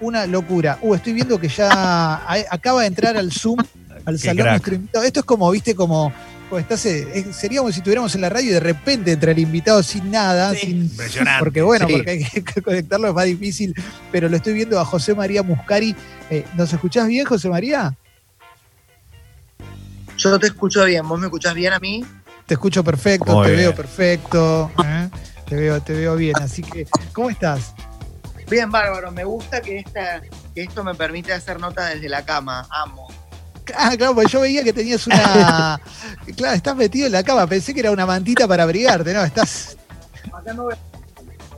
una 0.00 0.26
locura. 0.26 0.78
Uh, 0.82 0.94
estoy 0.94 1.12
viendo 1.12 1.38
que 1.38 1.48
ya 1.48 1.68
a- 1.70 2.36
acaba 2.50 2.82
de 2.82 2.88
entrar 2.88 3.16
al 3.16 3.32
Zoom, 3.32 3.58
al 4.04 4.14
Qué 4.16 4.26
salón 4.26 4.36
crack. 4.42 4.50
nuestro 4.52 4.74
invitado. 4.74 5.04
Esto 5.04 5.20
es 5.20 5.26
como, 5.26 5.50
viste, 5.50 5.74
como, 5.74 6.12
estás, 6.58 6.86
eh, 6.86 7.06
eh, 7.14 7.26
sería 7.32 7.58
como 7.60 7.72
si 7.72 7.78
estuviéramos 7.78 8.14
en 8.14 8.20
la 8.20 8.28
radio 8.28 8.50
y 8.50 8.52
de 8.54 8.60
repente 8.60 9.12
entra 9.12 9.32
el 9.32 9.38
invitado 9.38 9.82
sin 9.82 10.10
nada, 10.10 10.54
sin, 10.54 10.82
Impresionante. 10.82 11.38
porque 11.40 11.62
bueno, 11.62 11.86
Sí. 11.86 11.92
porque 11.94 12.10
hay 12.10 12.24
que 12.24 12.62
conectarlo 12.62 13.08
es 13.08 13.14
más 13.14 13.24
difícil, 13.24 13.74
pero 14.12 14.28
lo 14.28 14.36
estoy 14.36 14.52
viendo 14.54 14.78
a 14.78 14.84
José 14.84 15.14
María 15.14 15.42
Muscari. 15.42 15.94
Eh, 16.30 16.44
¿Nos 16.56 16.72
escuchás 16.72 17.08
bien, 17.08 17.24
José 17.26 17.48
María? 17.48 17.94
Yo 20.18 20.38
te 20.38 20.46
escucho 20.46 20.84
bien, 20.84 21.06
¿vos 21.06 21.18
me 21.20 21.26
escuchás 21.26 21.54
bien 21.54 21.72
a 21.72 21.78
mí? 21.78 22.04
Te 22.46 22.54
escucho 22.54 22.82
perfecto, 22.84 23.34
Muy 23.34 23.46
te 23.46 23.52
bien. 23.52 23.62
veo 23.64 23.74
perfecto, 23.74 24.70
¿eh? 24.84 25.08
te 25.48 25.56
veo, 25.56 25.80
te 25.82 25.92
veo 25.92 26.16
bien. 26.16 26.36
Así 26.38 26.62
que, 26.62 26.86
¿cómo 27.12 27.28
estás? 27.28 27.74
Bien, 28.48 28.70
bárbaro, 28.70 29.10
me 29.10 29.24
gusta 29.24 29.60
que, 29.60 29.78
esta, 29.78 30.20
que 30.54 30.62
esto 30.62 30.84
me 30.84 30.94
permite 30.94 31.32
hacer 31.32 31.58
nota 31.58 31.86
desde 31.86 32.08
la 32.08 32.24
cama, 32.24 32.66
amo. 32.70 33.08
Ah, 33.76 33.92
claro, 33.96 34.14
porque 34.14 34.30
yo 34.30 34.40
veía 34.42 34.62
que 34.62 34.72
tenías 34.72 35.04
una. 35.08 35.80
claro, 36.36 36.54
estás 36.54 36.76
metido 36.76 37.06
en 37.06 37.12
la 37.12 37.24
cama. 37.24 37.46
Pensé 37.48 37.74
que 37.74 37.80
era 37.80 37.90
una 37.90 38.06
mantita 38.06 38.46
para 38.46 38.62
abrigarte, 38.62 39.12
¿no? 39.12 39.24
Estás 39.24 39.76
Acá 40.32 40.52
no 40.52 40.66
veo- 40.66 40.78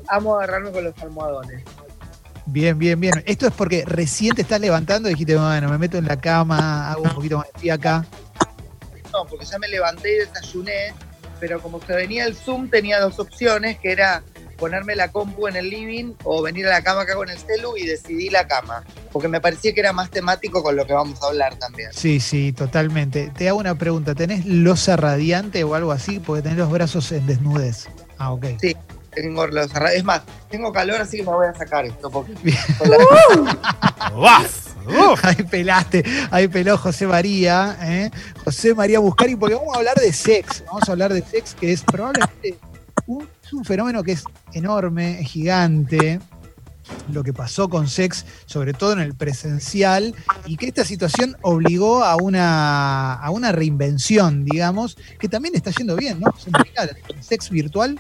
Amo 0.09 0.37
agarrarme 0.37 0.71
con 0.73 0.85
los 0.85 0.95
almohadones. 1.03 1.63
bien, 2.47 2.79
bien, 2.79 2.99
bien. 2.99 3.23
Esto 3.27 3.47
es 3.47 3.53
porque 3.53 3.85
recién 3.87 4.35
te 4.35 4.41
estás 4.41 4.59
levantando 4.59 5.11
y 5.11 5.13
dijiste, 5.13 5.37
bueno, 5.37 5.69
me 5.69 5.77
meto 5.77 5.99
en 5.99 6.07
la 6.07 6.19
cama, 6.19 6.91
hago 6.91 7.03
un 7.03 7.11
poquito 7.11 7.37
más 7.37 7.47
de 7.53 7.61
pie 7.61 7.73
acá. 7.73 8.07
No, 9.13 9.27
porque 9.27 9.45
ya 9.45 9.59
me 9.59 9.69
levanté 9.69 10.15
y 10.15 10.19
desayuné, 10.21 10.95
pero 11.41 11.61
como 11.61 11.79
se 11.83 11.93
venía 11.95 12.25
el 12.25 12.35
Zoom 12.35 12.71
tenía 12.71 13.01
dos 13.01 13.19
opciones, 13.19 13.79
que 13.79 13.93
era 13.93 14.23
ponerme 14.59 14.97
la 14.97 15.11
compu 15.11 15.49
en 15.49 15.57
el 15.57 15.71
living 15.71 16.15
o 16.25 16.43
venir 16.43 16.67
a 16.67 16.71
la 16.71 16.83
cama 16.83 17.03
acá 17.03 17.15
con 17.15 17.31
el 17.31 17.39
celu 17.39 17.77
y 17.77 17.87
decidí 17.87 18.29
la 18.29 18.47
cama, 18.47 18.85
porque 19.13 19.29
me 19.29 19.41
parecía 19.41 19.73
que 19.73 19.81
era 19.81 19.93
más 19.93 20.11
temático 20.11 20.63
con 20.63 20.77
lo 20.77 20.87
que 20.87 20.93
vamos 20.93 21.23
a 21.23 21.29
hablar 21.29 21.57
también. 21.57 21.91
Sí, 21.93 22.21
sí, 22.21 22.53
totalmente. 22.53 23.33
Te 23.37 23.49
hago 23.49 23.59
una 23.59 23.77
pregunta. 23.77 24.15
¿Tenés 24.15 24.45
losa 24.45 24.97
radiante 24.97 25.65
o 25.65 25.75
algo 25.75 25.93
así? 25.93 26.19
Porque 26.19 26.43
tenés 26.43 26.59
los 26.59 26.71
brazos 26.71 27.11
en 27.13 27.27
desnudez. 27.27 27.89
Ah, 28.19 28.33
ok. 28.33 28.47
Sí. 28.61 28.77
Tengo 29.11 29.47
los 29.47 29.71
Es 29.95 30.05
más, 30.05 30.23
tengo 30.49 30.73
calor, 30.73 31.01
así 31.01 31.17
que 31.17 31.23
me 31.25 31.31
voy 31.31 31.47
a 31.47 31.55
sacar 31.55 31.85
esto. 31.87 32.11
Porque. 32.11 32.35
¡Uf! 34.15 35.25
Ahí 35.25 35.43
pelaste, 35.43 36.05
ahí 36.31 36.49
peló 36.49 36.79
José 36.79 37.07
María, 37.07 37.77
¿eh? 37.83 38.11
José 38.45 38.75
María 38.75 38.99
Buscari, 39.01 39.37
porque 39.37 39.55
vamos 39.55 39.75
a 39.75 39.79
hablar 39.79 39.97
de 39.97 40.13
sex, 40.13 40.65
vamos 40.67 40.89
a 40.89 40.93
hablar 40.93 41.13
de 41.13 41.23
sex, 41.23 41.55
que 41.55 41.73
es 41.73 41.83
probablemente 41.83 42.59
un, 43.07 43.29
es 43.49 43.55
un 43.55 43.65
fenómeno 43.65 44.03
que 44.05 44.13
es 44.13 44.25
enorme, 44.53 45.25
gigante, 45.25 46.21
lo 47.11 47.25
que 47.25 47.33
pasó 47.33 47.71
con 47.71 47.89
sex, 47.89 48.27
sobre 48.45 48.75
todo 48.75 48.93
en 48.93 48.99
el 49.01 49.15
presencial, 49.15 50.15
y 50.45 50.59
que 50.59 50.67
esta 50.67 50.85
situación 50.85 51.35
obligó 51.41 52.05
a 52.05 52.17
una, 52.17 53.15
a 53.15 53.31
una 53.31 53.51
reinvención, 53.53 54.45
digamos, 54.45 54.99
que 55.19 55.31
también 55.31 55.55
está 55.55 55.71
yendo 55.71 55.97
bien, 55.97 56.21
¿no? 56.21 56.35
Sex 57.21 57.49
virtual, 57.49 57.99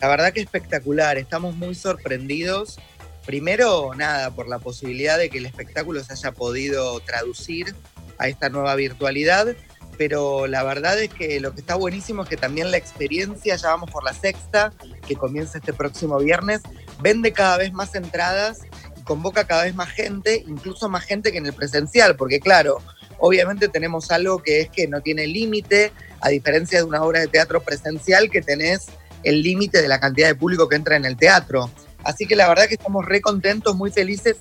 La 0.00 0.08
verdad 0.08 0.32
que 0.32 0.40
espectacular, 0.40 1.16
estamos 1.16 1.54
muy 1.54 1.76
sorprendidos. 1.76 2.80
Primero, 3.24 3.94
nada, 3.94 4.32
por 4.32 4.48
la 4.48 4.58
posibilidad 4.58 5.16
de 5.16 5.30
que 5.30 5.38
el 5.38 5.46
espectáculo 5.46 6.02
se 6.02 6.12
haya 6.12 6.32
podido 6.32 6.98
traducir 7.00 7.76
a 8.18 8.26
esta 8.26 8.48
nueva 8.48 8.74
virtualidad, 8.74 9.54
pero 9.98 10.46
la 10.46 10.62
verdad 10.62 10.98
es 11.00 11.12
que 11.12 11.40
lo 11.40 11.54
que 11.54 11.60
está 11.60 11.74
buenísimo 11.74 12.22
es 12.22 12.28
que 12.28 12.36
también 12.36 12.70
la 12.70 12.76
experiencia, 12.76 13.56
ya 13.56 13.68
vamos 13.68 13.90
por 13.90 14.04
la 14.04 14.12
sexta, 14.12 14.72
que 15.06 15.16
comienza 15.16 15.58
este 15.58 15.72
próximo 15.72 16.18
viernes, 16.18 16.62
vende 17.00 17.32
cada 17.32 17.58
vez 17.58 17.72
más 17.72 17.94
entradas 17.94 18.60
y 18.96 19.02
convoca 19.02 19.46
cada 19.46 19.64
vez 19.64 19.74
más 19.74 19.90
gente, 19.90 20.44
incluso 20.46 20.88
más 20.88 21.04
gente 21.04 21.32
que 21.32 21.38
en 21.38 21.46
el 21.46 21.52
presencial, 21.52 22.16
porque 22.16 22.40
claro, 22.40 22.78
obviamente 23.18 23.68
tenemos 23.68 24.10
algo 24.10 24.42
que 24.42 24.60
es 24.60 24.70
que 24.70 24.88
no 24.88 25.00
tiene 25.00 25.26
límite, 25.26 25.92
a 26.20 26.28
diferencia 26.28 26.78
de 26.78 26.84
una 26.84 27.02
obra 27.02 27.20
de 27.20 27.28
teatro 27.28 27.62
presencial 27.62 28.30
que 28.30 28.42
tenés 28.42 28.86
el 29.24 29.42
límite 29.42 29.82
de 29.82 29.88
la 29.88 30.00
cantidad 30.00 30.28
de 30.28 30.34
público 30.34 30.68
que 30.68 30.76
entra 30.76 30.96
en 30.96 31.04
el 31.04 31.16
teatro. 31.16 31.70
Así 32.04 32.26
que 32.26 32.36
la 32.36 32.48
verdad 32.48 32.66
que 32.66 32.74
estamos 32.74 33.04
re 33.04 33.20
contentos, 33.20 33.76
muy 33.76 33.90
felices 33.90 34.36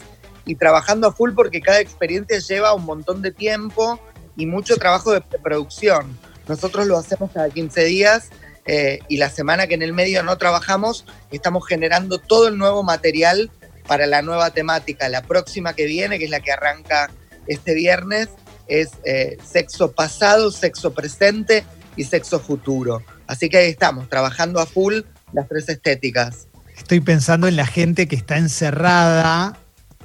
y 0.46 0.56
trabajando 0.56 1.08
a 1.08 1.14
full 1.14 1.34
porque 1.34 1.62
cada 1.62 1.80
experiencia 1.80 2.40
lleva 2.40 2.74
un 2.74 2.86
montón 2.86 3.22
de 3.22 3.32
tiempo 3.32 4.00
y 4.36 4.46
mucho 4.46 4.78
trabajo 4.78 5.12
de 5.12 5.22
preproducción. 5.22 6.18
Nosotros 6.48 6.88
lo 6.88 6.98
hacemos 6.98 7.32
cada 7.32 7.50
15 7.50 7.86
días 7.86 8.30
eh, 8.66 9.00
y 9.08 9.18
la 9.18 9.30
semana 9.30 9.68
que 9.68 9.76
en 9.76 9.82
el 9.82 9.94
medio 9.94 10.24
no 10.24 10.38
trabajamos, 10.38 11.06
estamos 11.32 11.68
generando 11.68 12.20
todo 12.20 12.48
el 12.48 12.58
nuevo 12.58 12.84
material 12.84 13.52
para 13.88 14.06
la 14.06 14.22
nueva 14.22 14.52
temática. 14.52 15.10
La 15.10 15.24
próxima 15.24 15.74
que 15.74 15.86
viene, 15.86 16.20
que 16.20 16.26
es 16.26 16.32
la 16.32 16.40
que 16.40 16.52
arranca 16.52 17.10
este 17.48 17.74
viernes, 17.74 18.30
es 18.68 18.92
eh, 19.04 19.38
sexo 19.44 19.92
pasado, 19.92 20.52
sexo 20.52 20.94
presente 20.94 21.64
y 21.96 22.04
sexo 22.04 22.40
futuro. 22.40 23.04
Así 23.28 23.50
que 23.50 23.58
ahí 23.58 23.70
estamos, 23.70 24.10
trabajando 24.10 24.60
a 24.60 24.66
full 24.66 25.02
las 25.34 25.48
tres 25.48 25.70
estéticas. 25.70 26.48
estoy 26.78 27.00
pensando 27.00 27.48
en 27.48 27.56
la 27.56 27.66
gente 27.66 28.08
que 28.08 28.16
está 28.16 28.38
encerrada 28.38 29.58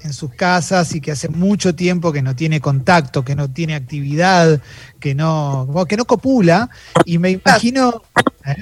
en 0.07 0.13
sus 0.15 0.33
casas 0.33 0.95
y 0.95 1.01
que 1.01 1.13
hace 1.13 1.29
mucho 1.29 1.75
tiempo 1.75 2.13
que 2.13 2.23
no 2.23 2.35
tiene 2.35 2.61
contacto, 2.61 3.25
que 3.25 3.35
no 3.35 3.51
tiene 3.51 3.75
actividad, 3.75 4.61
que 4.99 5.15
no, 5.15 5.69
que 5.89 5.97
no 5.97 6.05
copula. 6.07 6.71
Y 7.05 7.19
me 7.19 7.31
imagino, 7.31 8.03
¿eh? 8.47 8.57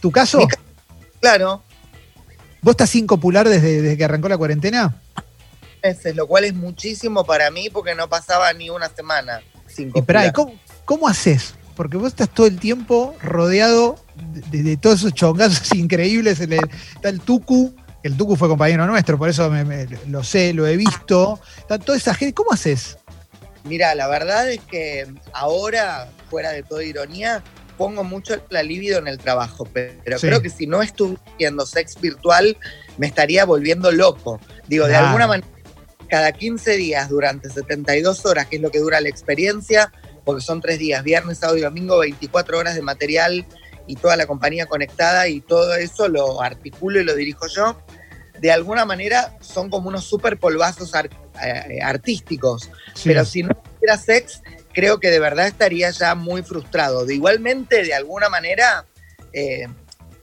¿tu 0.00 0.10
caso? 0.10 0.46
Claro, 1.20 1.62
¿Vos 2.62 2.72
estás 2.72 2.90
sin 2.90 3.06
copular 3.06 3.48
desde, 3.48 3.80
desde 3.80 3.96
que 3.96 4.04
arrancó 4.04 4.28
la 4.28 4.36
cuarentena? 4.38 4.96
lo 6.16 6.26
cual 6.26 6.42
es 6.42 6.52
muchísimo 6.54 7.24
para 7.24 7.48
mí 7.52 7.70
porque 7.70 7.94
no 7.94 8.08
pasaba 8.08 8.52
ni 8.52 8.70
una 8.70 8.88
semana 8.88 9.40
sin 9.68 9.92
Y 9.94 9.98
esperá, 10.00 10.26
¿y 10.26 10.32
copular. 10.32 10.56
¿cómo, 10.56 10.84
cómo 10.84 11.08
haces? 11.08 11.54
Porque 11.76 11.96
vos 11.96 12.08
estás 12.08 12.28
todo 12.28 12.46
el 12.48 12.58
tiempo 12.58 13.14
rodeado 13.22 13.96
de, 14.50 14.64
de 14.64 14.76
todos 14.76 14.98
esos 15.00 15.14
chongazos 15.14 15.72
increíbles. 15.76 16.40
El- 16.40 16.54
está 16.54 17.08
el 17.08 17.20
Tucu, 17.20 17.72
el 18.06 18.16
Tucu 18.16 18.36
fue 18.36 18.48
compañero 18.48 18.86
nuestro, 18.86 19.18
por 19.18 19.28
eso 19.28 19.50
me- 19.50 19.64
me- 19.64 19.86
lo 20.08 20.22
sé, 20.24 20.52
lo 20.52 20.66
he 20.66 20.76
visto. 20.76 21.40
Toda 21.84 21.96
esa 21.96 22.14
gente. 22.14 22.34
¿Cómo 22.34 22.52
haces? 22.52 22.96
Mira, 23.64 23.94
la 23.94 24.06
verdad 24.08 24.48
es 24.50 24.60
que 24.60 25.06
ahora, 25.32 26.08
fuera 26.30 26.50
de 26.50 26.62
toda 26.62 26.84
ironía, 26.84 27.42
pongo 27.76 28.04
mucho 28.04 28.36
la 28.48 28.62
libido 28.62 28.98
en 28.98 29.08
el 29.08 29.18
trabajo, 29.18 29.64
pe- 29.64 29.98
pero 30.04 30.18
Sí. 30.18 30.26
creo 30.28 30.40
que 30.40 30.50
si 30.50 30.66
no 30.66 30.82
estuviera 30.82 31.20
haciendo 31.34 31.66
sex 31.66 32.00
virtual, 32.00 32.56
me 32.96 33.06
estaría 33.06 33.44
volviendo 33.44 33.90
loco. 33.92 34.40
Digo, 34.68 34.86
de 34.86 34.96
alguna 34.96 35.26
manera, 35.26 35.46
cada 36.08 36.32
15 36.32 36.76
días 36.76 37.08
durante 37.08 37.50
72 37.50 38.24
horas, 38.24 38.46
que 38.46 38.56
es 38.56 38.62
lo 38.62 38.70
que 38.70 38.78
dura 38.78 39.00
la 39.00 39.08
experiencia, 39.08 39.92
porque 40.24 40.40
son 40.42 40.60
tres 40.60 40.78
días, 40.78 41.02
viernes, 41.04 41.38
sábado 41.38 41.58
y 41.58 41.62
domingo, 41.62 41.98
24 41.98 42.58
horas 42.58 42.76
de 42.76 42.82
material 42.82 43.44
y 43.88 43.96
toda 43.96 44.16
la 44.16 44.26
compañía 44.26 44.66
conectada 44.66 45.28
y 45.28 45.40
todo 45.40 45.74
eso 45.74 46.08
lo 46.08 46.40
articulo 46.42 47.00
y 47.00 47.04
lo 47.04 47.14
dirijo 47.14 47.46
yo. 47.48 47.80
De 48.40 48.52
alguna 48.52 48.84
manera 48.84 49.36
son 49.40 49.70
como 49.70 49.88
unos 49.88 50.04
super 50.04 50.38
polvazos 50.38 50.94
ar- 50.94 51.10
eh, 51.42 51.80
artísticos. 51.82 52.70
Sí. 52.94 53.08
Pero 53.10 53.24
si 53.24 53.42
no 53.42 53.54
tuviera 53.54 53.96
sex, 53.98 54.42
creo 54.72 55.00
que 55.00 55.10
de 55.10 55.20
verdad 55.20 55.46
estaría 55.46 55.90
ya 55.90 56.14
muy 56.14 56.42
frustrado. 56.42 57.04
De 57.06 57.14
igualmente, 57.14 57.82
de 57.82 57.94
alguna 57.94 58.28
manera, 58.28 58.84
eh, 59.32 59.66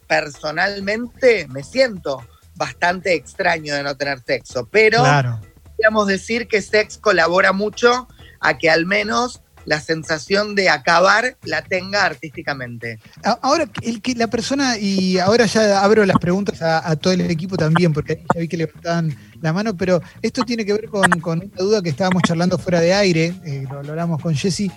personalmente 0.07 1.47
me 1.49 1.63
siento 1.63 2.25
bastante 2.55 3.13
extraño 3.13 3.75
de 3.75 3.83
no 3.83 3.95
tener 3.97 4.19
sexo, 4.25 4.67
pero 4.69 4.99
Claro. 4.99 5.39
podríamos 5.63 6.07
decir 6.07 6.47
que 6.47 6.61
sex 6.61 6.97
colabora 6.97 7.51
mucho 7.51 8.07
a 8.39 8.57
que 8.57 8.69
al 8.69 8.85
menos 8.85 9.41
la 9.65 9.79
sensación 9.79 10.55
de 10.55 10.69
acabar 10.69 11.37
la 11.43 11.61
tenga 11.61 12.05
artísticamente. 12.05 12.99
Ahora, 13.41 13.69
el 13.81 14.01
que 14.01 14.15
la 14.15 14.27
persona, 14.27 14.77
y 14.77 15.17
ahora 15.19 15.45
ya 15.45 15.83
abro 15.83 16.05
las 16.05 16.17
preguntas 16.17 16.61
a, 16.61 16.89
a 16.89 16.95
todo 16.95 17.13
el 17.13 17.21
equipo 17.21 17.57
también, 17.57 17.93
porque 17.93 18.13
ahí 18.13 18.25
ya 18.33 18.39
vi 18.41 18.47
que 18.47 18.57
levantaban 18.57 19.17
la 19.41 19.53
mano, 19.53 19.75
pero 19.75 20.01
esto 20.21 20.43
tiene 20.43 20.65
que 20.65 20.73
ver 20.73 20.87
con, 20.87 21.09
con 21.19 21.39
una 21.39 21.57
duda 21.57 21.81
que 21.81 21.89
estábamos 21.89 22.23
charlando 22.23 22.57
fuera 22.57 22.79
de 22.81 22.93
aire, 22.93 23.33
eh, 23.45 23.65
lo, 23.69 23.83
lo 23.83 23.91
hablamos 23.91 24.21
con 24.21 24.35
Jesse. 24.35 24.71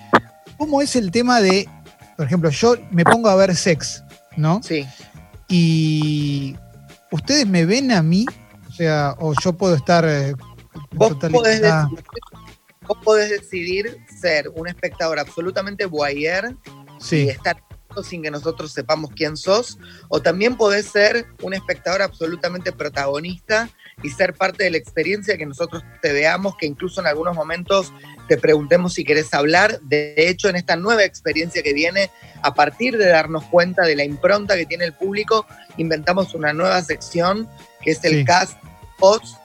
¿Cómo 0.57 0.81
es 0.83 0.97
el 0.97 1.11
tema 1.11 1.41
de, 1.41 1.69
por 2.17 2.27
ejemplo, 2.27 2.51
yo 2.51 2.77
me 2.91 3.05
pongo 3.05 3.29
a 3.29 3.37
ver 3.37 3.55
sex, 3.55 4.03
¿no? 4.37 4.61
Sí. 4.63 4.87
Y 5.49 6.57
ustedes 7.11 7.47
me 7.47 7.65
ven 7.67 7.93
a 7.93 8.03
mí, 8.03 8.27
o 8.69 8.73
sea, 8.73 9.15
o 9.19 9.35
yo 9.43 9.53
puedo 9.53 9.75
estar 9.75 10.05
eh, 10.09 10.35
Vos 10.93 11.15
podés, 11.15 11.61
decidir, 11.61 12.05
vos 12.87 12.99
podés 13.05 13.31
decidir 13.31 13.97
ser 14.27 14.49
un 14.55 14.67
espectador 14.67 15.19
absolutamente 15.19 15.87
voyeur 15.87 16.57
y 16.99 17.05
Sí, 17.05 17.29
estar 17.29 17.57
sin 18.03 18.23
que 18.23 18.31
nosotros 18.31 18.73
sepamos 18.73 19.11
quién 19.17 19.37
sos, 19.39 19.79
o 20.09 20.21
también 20.21 20.57
podés 20.57 20.87
ser 20.87 21.27
un 21.41 21.55
espectador 21.55 22.03
absolutamente 22.03 22.71
protagonista 22.71 23.71
y 24.03 24.11
ser 24.11 24.35
parte 24.35 24.65
de 24.65 24.71
la 24.71 24.77
experiencia 24.77 25.39
que 25.39 25.47
nosotros 25.47 25.83
te 26.03 26.13
veamos, 26.13 26.57
que 26.59 26.67
incluso 26.67 27.01
en 27.01 27.07
algunos 27.07 27.35
momentos 27.35 27.93
te 28.29 28.37
preguntemos 28.37 28.93
si 28.93 29.03
querés 29.05 29.33
hablar. 29.33 29.81
De 29.81 30.15
hecho, 30.17 30.49
en 30.51 30.57
esta 30.57 30.77
nueva 30.77 31.05
experiencia 31.05 31.63
que 31.63 31.73
viene, 31.73 32.11
a 32.43 32.53
partir 32.55 32.99
de 32.99 33.07
darnos 33.07 33.45
cuenta 33.45 33.83
de 33.83 33.97
la 33.97 34.05
impronta 34.05 34.57
que 34.57 34.67
tiene 34.67 34.85
el 34.85 34.93
público, 34.93 35.47
inventamos 35.79 36.35
una 36.35 36.53
nueva 36.53 36.83
sección 36.83 37.49
que 37.81 37.93
es 37.93 38.05
el 38.05 38.19
Sí. 38.19 38.25
cast 38.27 38.59
post 38.99 39.39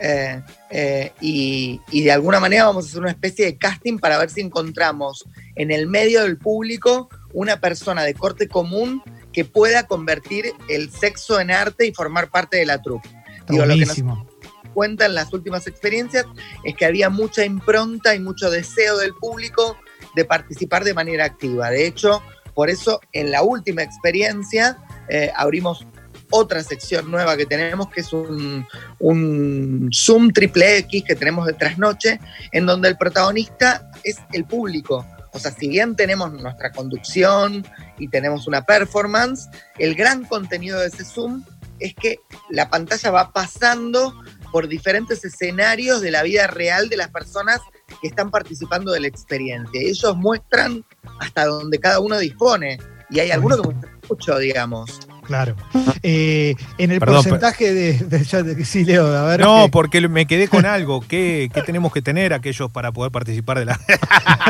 eh, 0.00 0.42
eh, 0.70 1.12
y, 1.20 1.80
y 1.90 2.02
de 2.02 2.12
alguna 2.12 2.40
manera 2.40 2.66
vamos 2.66 2.84
a 2.84 2.88
hacer 2.88 3.00
una 3.00 3.10
especie 3.10 3.46
de 3.46 3.56
casting 3.56 3.98
para 3.98 4.18
ver 4.18 4.30
si 4.30 4.40
encontramos 4.40 5.24
en 5.54 5.70
el 5.70 5.86
medio 5.86 6.22
del 6.22 6.36
público 6.36 7.08
una 7.32 7.60
persona 7.60 8.02
de 8.02 8.14
corte 8.14 8.48
común 8.48 9.02
que 9.32 9.44
pueda 9.44 9.86
convertir 9.86 10.52
el 10.68 10.90
sexo 10.90 11.40
en 11.40 11.50
arte 11.50 11.86
y 11.86 11.92
formar 11.92 12.30
parte 12.30 12.56
de 12.56 12.66
la 12.66 12.80
troupe. 12.80 13.08
Digo, 13.48 13.64
lo 13.64 13.74
que 13.74 13.80
nos 13.80 13.88
buenísimo. 13.88 14.26
cuenta 14.72 15.06
en 15.06 15.14
las 15.14 15.32
últimas 15.32 15.66
experiencias 15.66 16.24
es 16.64 16.74
que 16.74 16.86
había 16.86 17.10
mucha 17.10 17.44
impronta 17.44 18.14
y 18.14 18.20
mucho 18.20 18.50
deseo 18.50 18.96
del 18.96 19.14
público 19.14 19.76
de 20.14 20.24
participar 20.24 20.84
de 20.84 20.94
manera 20.94 21.26
activa. 21.26 21.70
De 21.70 21.86
hecho, 21.86 22.22
por 22.54 22.70
eso 22.70 23.00
en 23.12 23.30
la 23.30 23.42
última 23.42 23.82
experiencia 23.82 24.78
eh, 25.10 25.30
abrimos 25.36 25.86
otra 26.30 26.62
sección 26.62 27.10
nueva 27.10 27.36
que 27.36 27.46
tenemos, 27.46 27.88
que 27.90 28.00
es 28.00 28.12
un, 28.12 28.66
un 28.98 29.90
Zoom 29.92 30.32
triple 30.32 30.78
X 30.78 31.04
que 31.06 31.14
tenemos 31.14 31.46
de 31.46 31.52
trasnoche, 31.52 32.20
en 32.52 32.66
donde 32.66 32.88
el 32.88 32.96
protagonista 32.96 33.90
es 34.04 34.18
el 34.32 34.44
público. 34.44 35.06
O 35.32 35.38
sea, 35.38 35.50
si 35.50 35.68
bien 35.68 35.96
tenemos 35.96 36.32
nuestra 36.32 36.72
conducción 36.72 37.66
y 37.98 38.08
tenemos 38.08 38.46
una 38.46 38.64
performance, 38.64 39.48
el 39.78 39.94
gran 39.94 40.24
contenido 40.24 40.80
de 40.80 40.86
ese 40.86 41.04
Zoom 41.04 41.44
es 41.78 41.94
que 41.94 42.20
la 42.48 42.70
pantalla 42.70 43.10
va 43.10 43.32
pasando 43.32 44.14
por 44.50 44.68
diferentes 44.68 45.24
escenarios 45.24 46.00
de 46.00 46.10
la 46.10 46.22
vida 46.22 46.46
real 46.46 46.88
de 46.88 46.96
las 46.96 47.10
personas 47.10 47.60
que 48.00 48.08
están 48.08 48.30
participando 48.30 48.92
de 48.92 49.00
la 49.00 49.08
experiencia. 49.08 49.80
Ellos 49.80 50.16
muestran 50.16 50.84
hasta 51.20 51.44
donde 51.44 51.78
cada 51.78 52.00
uno 52.00 52.18
dispone. 52.18 52.78
Y 53.10 53.20
hay 53.20 53.30
algunos 53.30 53.60
que 53.60 53.68
muestran 53.68 54.00
mucho, 54.08 54.38
digamos. 54.38 55.05
Claro. 55.26 55.56
Eh, 56.02 56.54
en 56.78 56.92
el 56.92 57.00
Perdón, 57.00 57.16
porcentaje 57.16 57.72
de, 57.74 57.92
de- 57.98 58.24
ya 58.24 58.42
de- 58.42 58.64
Sí, 58.64 58.84
Leo, 58.84 59.06
a 59.06 59.24
ver. 59.24 59.40
No, 59.40 59.64
¿qué? 59.64 59.70
porque 59.72 60.08
me 60.08 60.26
quedé 60.26 60.48
con 60.48 60.64
algo. 60.66 61.00
¿Qué, 61.00 61.50
qué 61.52 61.62
tenemos 61.62 61.92
que 61.92 62.00
tener 62.02 62.32
aquellos 62.32 62.70
para 62.70 62.92
poder 62.92 63.10
participar 63.12 63.58
de 63.58 63.64
la.? 63.66 63.80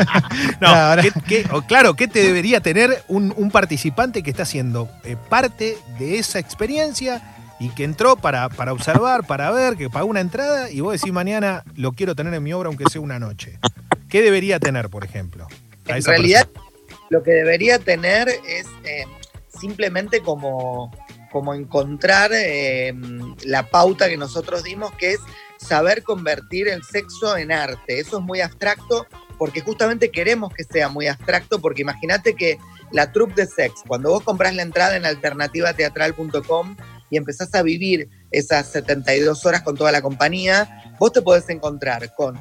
no, 0.61 0.67
Claro. 0.69 1.01
¿qué- 1.01 1.11
qué- 1.27 1.47
o 1.51 1.61
claro, 1.63 1.95
¿qué 1.95 2.07
te 2.07 2.21
debería 2.23 2.59
tener 2.61 3.03
un, 3.07 3.33
un 3.35 3.51
participante 3.51 4.21
que 4.23 4.29
está 4.29 4.43
haciendo 4.43 4.89
eh, 5.03 5.15
parte 5.29 5.77
de 5.99 6.19
esa 6.19 6.39
experiencia 6.39 7.33
y 7.59 7.69
que 7.69 7.83
entró 7.83 8.15
para, 8.17 8.49
para 8.49 8.71
observar, 8.71 9.25
para 9.25 9.49
ver, 9.51 9.75
que 9.77 9.89
pagó 9.89 10.05
una 10.07 10.21
entrada 10.21 10.69
y 10.69 10.81
vos 10.81 10.93
decís 10.93 11.11
mañana 11.11 11.63
lo 11.75 11.91
quiero 11.93 12.13
tener 12.15 12.33
en 12.35 12.43
mi 12.43 12.53
obra 12.53 12.67
aunque 12.67 12.83
sea 12.91 13.01
una 13.01 13.17
noche? 13.19 13.57
¿Qué 14.09 14.21
debería 14.21 14.59
tener, 14.59 14.89
por 14.89 15.03
ejemplo? 15.03 15.47
a 15.89 15.97
En 15.97 16.03
realidad, 16.03 16.47
lo 17.09 17.23
que 17.23 17.31
debería 17.31 17.79
tener 17.79 18.29
es 18.29 18.67
eh, 18.83 19.05
simplemente 19.59 20.21
como, 20.21 20.91
como 21.31 21.53
encontrar 21.53 22.31
eh, 22.33 22.93
la 23.43 23.69
pauta 23.69 24.09
que 24.09 24.17
nosotros 24.17 24.63
dimos, 24.63 24.91
que 24.93 25.13
es 25.13 25.19
saber 25.57 26.03
convertir 26.03 26.67
el 26.67 26.83
sexo 26.83 27.37
en 27.37 27.51
arte. 27.51 27.99
Eso 27.99 28.19
es 28.19 28.23
muy 28.23 28.41
abstracto 28.41 29.07
porque 29.37 29.61
justamente 29.61 30.09
queremos 30.09 30.53
que 30.53 30.63
sea 30.63 30.89
muy 30.89 31.07
abstracto, 31.07 31.59
porque 31.59 31.83
imagínate 31.83 32.35
que 32.35 32.57
la 32.91 33.11
troupe 33.11 33.41
de 33.41 33.47
sex, 33.47 33.81
cuando 33.87 34.09
vos 34.09 34.23
compras 34.23 34.55
la 34.55 34.63
entrada 34.63 34.95
en 34.95 35.05
alternativateatral.com 35.05 36.75
y 37.09 37.17
empezás 37.17 37.53
a 37.53 37.61
vivir 37.61 38.09
esas 38.31 38.67
72 38.71 39.45
horas 39.45 39.61
con 39.61 39.77
toda 39.77 39.91
la 39.91 40.01
compañía, 40.01 40.95
vos 40.99 41.11
te 41.11 41.21
podés 41.21 41.49
encontrar 41.49 42.13
con 42.15 42.39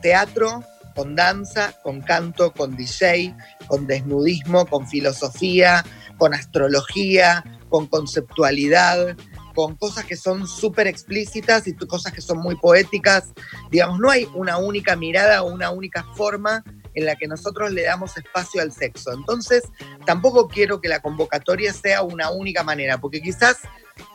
teatro, 0.00 0.64
con 0.94 1.14
danza, 1.14 1.74
con 1.82 2.00
canto, 2.00 2.52
con 2.52 2.76
DJ, 2.76 3.34
con 3.66 3.86
desnudismo, 3.86 4.66
con 4.66 4.86
filosofía, 4.86 5.84
con 6.18 6.34
astrología, 6.34 7.44
con 7.68 7.86
conceptualidad, 7.86 9.16
con 9.54 9.76
cosas 9.76 10.04
que 10.04 10.16
son 10.16 10.46
súper 10.46 10.86
explícitas 10.86 11.66
y 11.66 11.74
cosas 11.74 12.12
que 12.12 12.20
son 12.20 12.38
muy 12.38 12.56
poéticas. 12.56 13.32
Digamos, 13.70 14.00
no 14.00 14.10
hay 14.10 14.28
una 14.34 14.58
única 14.58 14.96
mirada 14.96 15.42
o 15.42 15.52
una 15.52 15.70
única 15.70 16.04
forma 16.14 16.64
en 16.94 17.06
la 17.06 17.16
que 17.16 17.26
nosotros 17.26 17.72
le 17.72 17.82
damos 17.82 18.16
espacio 18.16 18.62
al 18.62 18.72
sexo. 18.72 19.12
Entonces, 19.12 19.62
tampoco 20.06 20.48
quiero 20.48 20.80
que 20.80 20.88
la 20.88 21.00
convocatoria 21.00 21.72
sea 21.72 22.02
una 22.02 22.30
única 22.30 22.62
manera, 22.62 22.98
porque 22.98 23.20
quizás, 23.20 23.58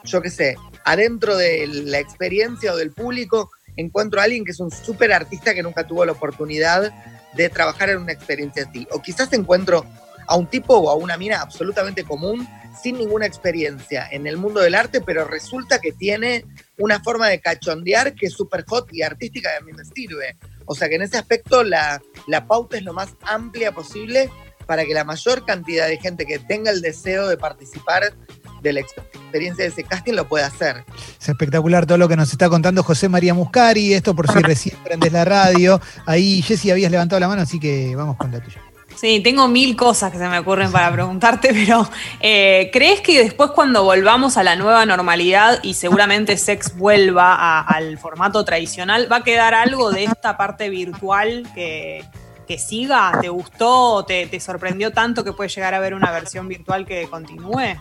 yo 0.04 0.22
qué 0.22 0.30
sé, 0.30 0.56
adentro 0.86 1.36
de 1.36 1.68
la 1.68 2.00
experiencia 2.00 2.74
o 2.74 2.78
del 2.78 2.92
público, 2.92 3.52
encuentro 3.76 4.20
a 4.20 4.24
alguien 4.24 4.46
que 4.46 4.52
es 4.52 4.60
un 4.60 4.72
súper 4.72 5.14
artista 5.14 5.54
que 5.54 5.64
nunca 5.64 5.88
tuvo 5.88 6.06
la 6.06 6.14
oportunidad 6.14 6.94
de 7.34 7.50
trabajar 7.50 7.90
en 7.90 8.00
una 8.00 8.12
experiencia 8.12 8.66
así. 8.68 8.88
O 8.92 9.02
quizás 9.02 9.32
encuentro 9.34 9.86
a 10.30 10.36
un 10.36 10.46
tipo 10.46 10.76
o 10.76 10.92
a 10.92 10.96
una 10.96 11.18
mina 11.18 11.42
absolutamente 11.42 12.04
común, 12.04 12.48
sin 12.82 13.00
ninguna 13.00 13.26
experiencia 13.26 14.08
en 14.12 14.28
el 14.28 14.38
mundo 14.38 14.62
del 14.62 14.76
arte, 14.76 15.02
pero 15.02 15.26
resulta 15.26 15.80
que 15.80 15.92
tiene 15.92 16.46
una 16.78 17.00
forma 17.00 17.28
de 17.28 17.42
cachondear 17.42 18.14
que 18.14 18.28
es 18.28 18.34
súper 18.34 18.64
hot 18.68 18.88
y 18.94 19.02
artística 19.02 19.50
y 19.52 19.58
a 19.62 19.66
mí 19.66 19.74
me 19.74 19.84
sirve. 19.84 20.38
O 20.66 20.76
sea 20.76 20.88
que 20.88 20.96
en 20.96 21.02
ese 21.02 21.18
aspecto 21.18 21.64
la, 21.64 22.00
la 22.28 22.46
pauta 22.46 22.78
es 22.78 22.84
lo 22.84 22.94
más 22.94 23.10
amplia 23.24 23.72
posible 23.72 24.30
para 24.68 24.86
que 24.86 24.94
la 24.94 25.04
mayor 25.04 25.46
cantidad 25.46 25.88
de 25.88 25.98
gente 25.98 26.28
que 26.28 26.38
tenga 26.38 26.70
el 26.70 26.82
deseo 26.82 27.28
de 27.28 27.36
participar 27.36 28.14
de 28.62 28.74
la 28.74 28.82
experiencia 28.82 29.64
de 29.64 29.72
ese 29.72 29.84
casting 29.84 30.14
lo 30.14 30.28
pueda 30.28 30.46
hacer. 30.46 30.86
Es 31.20 31.28
espectacular 31.28 31.88
todo 31.88 31.98
lo 31.98 32.08
que 32.08 32.16
nos 32.16 32.32
está 32.32 32.50
contando 32.50 32.84
José 32.84 33.10
María 33.10 33.34
Muscari. 33.34 33.96
Esto 33.96 34.16
por 34.16 34.32
si 34.32 34.38
recién 34.44 34.78
prendes 34.84 35.12
la 35.12 35.26
radio. 35.26 35.82
Ahí, 36.06 36.44
Jessy, 36.44 36.70
habías 36.70 36.92
levantado 36.92 37.20
la 37.20 37.28
mano, 37.28 37.42
así 37.42 37.60
que 37.60 37.96
vamos 37.96 38.16
con 38.16 38.32
la 38.32 38.40
tuya. 38.42 38.62
Sí, 39.00 39.22
tengo 39.22 39.48
mil 39.48 39.78
cosas 39.78 40.12
que 40.12 40.18
se 40.18 40.28
me 40.28 40.40
ocurren 40.40 40.74
para 40.74 40.92
preguntarte, 40.92 41.50
pero 41.54 41.90
eh, 42.20 42.70
¿crees 42.74 43.00
que 43.00 43.24
después 43.24 43.52
cuando 43.52 43.86
volvamos 43.86 44.36
a 44.36 44.44
la 44.44 44.58
nueva 44.58 44.86
normalidad 44.86 45.64
y 45.64 45.76
seguramente 45.76 46.36
Sex 46.36 46.76
vuelva 46.78 47.62
al 47.62 47.98
formato 47.98 48.44
tradicional, 48.44 49.10
va 49.10 49.18
a 49.18 49.24
quedar 49.24 49.54
algo 49.54 49.90
de 49.92 50.04
esta 50.04 50.36
parte 50.36 50.70
virtual 50.70 51.48
que, 51.56 52.04
que 52.46 52.60
siga? 52.60 53.18
¿Te 53.22 53.30
gustó? 53.30 54.04
¿Te, 54.04 54.28
¿Te 54.28 54.42
sorprendió 54.42 54.92
tanto 54.92 55.24
que 55.24 55.32
puede 55.32 55.50
llegar 55.50 55.74
a 55.74 55.78
haber 55.78 55.94
una 55.94 56.12
versión 56.12 56.50
virtual 56.50 56.86
que 56.86 57.08
continúe? 57.08 57.78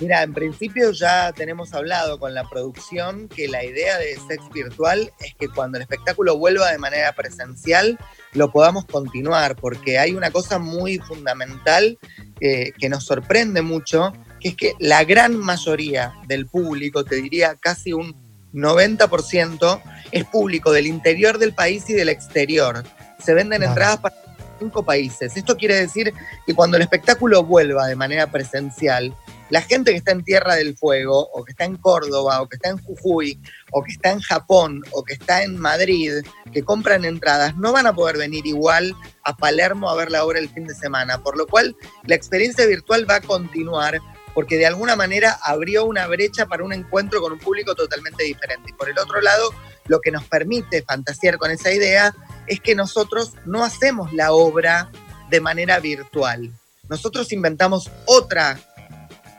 Mira, 0.00 0.22
en 0.22 0.32
principio 0.34 0.90
ya 0.92 1.32
tenemos 1.32 1.72
hablado 1.74 2.18
con 2.18 2.34
la 2.34 2.44
producción 2.48 3.28
que 3.28 3.48
la 3.48 3.64
idea 3.64 3.98
de 3.98 4.16
Sex 4.28 4.42
Virtual 4.52 5.12
es 5.20 5.34
que 5.34 5.48
cuando 5.48 5.78
el 5.78 5.82
espectáculo 5.82 6.36
vuelva 6.36 6.70
de 6.70 6.78
manera 6.78 7.12
presencial 7.12 7.98
lo 8.32 8.50
podamos 8.50 8.84
continuar, 8.86 9.56
porque 9.56 9.98
hay 9.98 10.12
una 10.14 10.30
cosa 10.30 10.58
muy 10.58 10.98
fundamental 10.98 11.98
eh, 12.40 12.72
que 12.78 12.88
nos 12.88 13.04
sorprende 13.04 13.62
mucho, 13.62 14.12
que 14.40 14.48
es 14.48 14.56
que 14.56 14.72
la 14.80 15.04
gran 15.04 15.36
mayoría 15.36 16.14
del 16.26 16.46
público, 16.46 17.04
te 17.04 17.16
diría 17.16 17.54
casi 17.60 17.92
un 17.92 18.14
90%, 18.52 19.82
es 20.12 20.24
público 20.24 20.72
del 20.72 20.86
interior 20.86 21.38
del 21.38 21.54
país 21.54 21.88
y 21.88 21.92
del 21.92 22.08
exterior. 22.08 22.84
Se 23.24 23.34
venden 23.34 23.58
Claro. 23.60 23.72
entradas 23.72 23.98
para 24.00 24.14
cinco 24.58 24.84
países. 24.84 25.36
Esto 25.36 25.56
quiere 25.56 25.76
decir 25.76 26.12
que 26.46 26.54
cuando 26.54 26.76
el 26.76 26.82
espectáculo 26.82 27.42
vuelva 27.42 27.86
de 27.86 27.96
manera 27.96 28.28
presencial, 28.30 29.14
la 29.54 29.62
gente 29.62 29.92
que 29.92 29.98
está 29.98 30.10
en 30.10 30.24
Tierra 30.24 30.56
del 30.56 30.76
Fuego, 30.76 31.30
o 31.32 31.44
que 31.44 31.52
está 31.52 31.64
en 31.64 31.76
Córdoba, 31.76 32.42
o 32.42 32.48
que 32.48 32.56
está 32.56 32.70
en 32.70 32.78
Jujuy, 32.78 33.40
o 33.70 33.84
que 33.84 33.92
está 33.92 34.10
en 34.10 34.18
Japón, 34.18 34.82
o 34.90 35.04
que 35.04 35.12
está 35.12 35.44
en 35.44 35.56
Madrid, 35.56 36.24
que 36.52 36.64
compran 36.64 37.04
entradas, 37.04 37.56
no 37.56 37.70
van 37.70 37.86
a 37.86 37.94
poder 37.94 38.18
venir 38.18 38.44
igual 38.48 38.96
a 39.22 39.36
Palermo 39.36 39.88
a 39.88 39.94
ver 39.94 40.10
la 40.10 40.24
obra 40.24 40.40
el 40.40 40.48
fin 40.48 40.66
de 40.66 40.74
semana. 40.74 41.22
Por 41.22 41.38
lo 41.38 41.46
cual, 41.46 41.76
la 42.02 42.16
experiencia 42.16 42.66
virtual 42.66 43.08
va 43.08 43.14
a 43.14 43.20
continuar 43.20 44.00
porque 44.34 44.56
de 44.56 44.66
alguna 44.66 44.96
manera 44.96 45.38
abrió 45.44 45.84
una 45.84 46.08
brecha 46.08 46.46
para 46.46 46.64
un 46.64 46.72
encuentro 46.72 47.20
con 47.20 47.34
un 47.34 47.38
público 47.38 47.76
totalmente 47.76 48.24
diferente. 48.24 48.70
Y 48.70 48.72
por 48.72 48.90
el 48.90 48.98
otro 48.98 49.20
lado, 49.20 49.54
lo 49.86 50.00
que 50.00 50.10
nos 50.10 50.24
permite 50.24 50.82
fantasear 50.82 51.38
con 51.38 51.52
esa 51.52 51.70
idea 51.70 52.12
es 52.48 52.58
que 52.58 52.74
nosotros 52.74 53.34
no 53.44 53.62
hacemos 53.62 54.12
la 54.12 54.32
obra 54.32 54.90
de 55.30 55.40
manera 55.40 55.78
virtual. 55.78 56.52
Nosotros 56.88 57.32
inventamos 57.32 57.88
otra, 58.04 58.58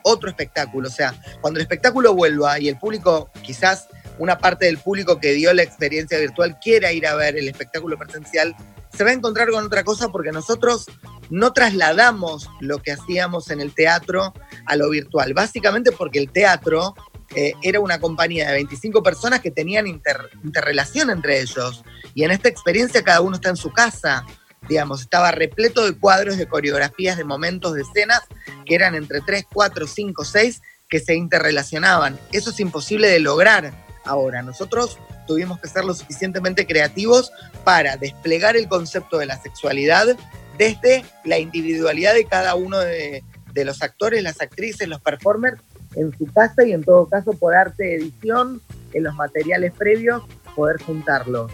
otro 0.05 0.29
espectáculo. 0.29 0.87
O 0.87 0.91
sea, 0.91 1.13
cuando 1.41 1.59
el 1.59 1.63
espectáculo 1.63 2.13
vuelva 2.13 2.59
y 2.59 2.69
el 2.69 2.77
público, 2.77 3.29
quizás 3.43 3.87
una 4.19 4.37
parte 4.37 4.65
del 4.65 4.77
público 4.77 5.19
que 5.19 5.33
dio 5.33 5.53
la 5.53 5.63
experiencia 5.63 6.17
virtual 6.19 6.57
quiera 6.63 6.93
ir 6.93 7.05
a 7.07 7.15
ver 7.15 7.35
el 7.37 7.47
espectáculo 7.49 7.97
presencial, 7.97 8.55
se 8.95 9.03
va 9.03 9.09
a 9.09 9.13
encontrar 9.13 9.49
con 9.49 9.65
otra 9.65 9.83
cosa 9.83 10.09
porque 10.09 10.31
nosotros 10.31 10.85
no 11.29 11.51
trasladamos 11.51 12.47
lo 12.61 12.77
que 12.81 12.91
hacíamos 12.93 13.49
en 13.49 13.59
el 13.59 13.73
teatro 13.73 14.33
a 14.67 14.75
lo 14.75 14.89
virtual. 14.89 15.33
Básicamente 15.33 15.91
porque 15.91 16.19
el 16.19 16.31
teatro 16.31 16.95
eh, 17.35 17.53
era 17.61 17.79
una 17.81 17.99
compañía 17.99 18.47
de 18.47 18.53
25 18.53 19.01
personas 19.03 19.41
que 19.41 19.51
tenían 19.51 19.87
inter- 19.87 20.29
interrelación 20.43 21.09
entre 21.09 21.41
ellos. 21.41 21.83
Y 22.13 22.23
en 22.23 22.31
esta 22.31 22.47
experiencia 22.47 23.03
cada 23.03 23.19
uno 23.21 23.35
está 23.35 23.49
en 23.49 23.57
su 23.57 23.71
casa. 23.71 24.23
Digamos, 24.67 25.01
estaba 25.01 25.31
repleto 25.31 25.85
de 25.85 25.97
cuadros, 25.97 26.37
de 26.37 26.47
coreografías, 26.47 27.17
de 27.17 27.23
momentos, 27.23 27.73
de 27.73 27.81
escenas 27.81 28.21
que 28.65 28.75
eran 28.75 28.95
entre 28.95 29.21
3, 29.21 29.45
4, 29.51 29.87
5, 29.87 30.25
6 30.25 30.61
que 30.89 30.99
se 30.99 31.15
interrelacionaban. 31.15 32.19
Eso 32.31 32.51
es 32.51 32.59
imposible 32.59 33.07
de 33.07 33.19
lograr 33.19 33.73
ahora. 34.05 34.41
Nosotros 34.41 34.97
tuvimos 35.27 35.59
que 35.59 35.67
ser 35.67 35.85
lo 35.85 35.93
suficientemente 35.93 36.67
creativos 36.67 37.31
para 37.63 37.97
desplegar 37.97 38.55
el 38.55 38.67
concepto 38.67 39.17
de 39.17 39.25
la 39.25 39.41
sexualidad 39.41 40.15
desde 40.57 41.03
la 41.23 41.39
individualidad 41.39 42.13
de 42.13 42.25
cada 42.25 42.55
uno 42.55 42.79
de, 42.79 43.23
de 43.53 43.65
los 43.65 43.81
actores, 43.81 44.21
las 44.21 44.41
actrices, 44.41 44.87
los 44.87 45.01
performers 45.01 45.59
en 45.95 46.15
su 46.17 46.25
casa 46.31 46.65
y 46.65 46.73
en 46.73 46.83
todo 46.83 47.07
caso 47.07 47.33
por 47.33 47.55
arte 47.55 47.83
de 47.83 47.95
edición 47.95 48.61
en 48.93 49.03
los 49.03 49.15
materiales 49.15 49.73
previos, 49.73 50.23
poder 50.55 50.81
juntarlos. 50.81 51.51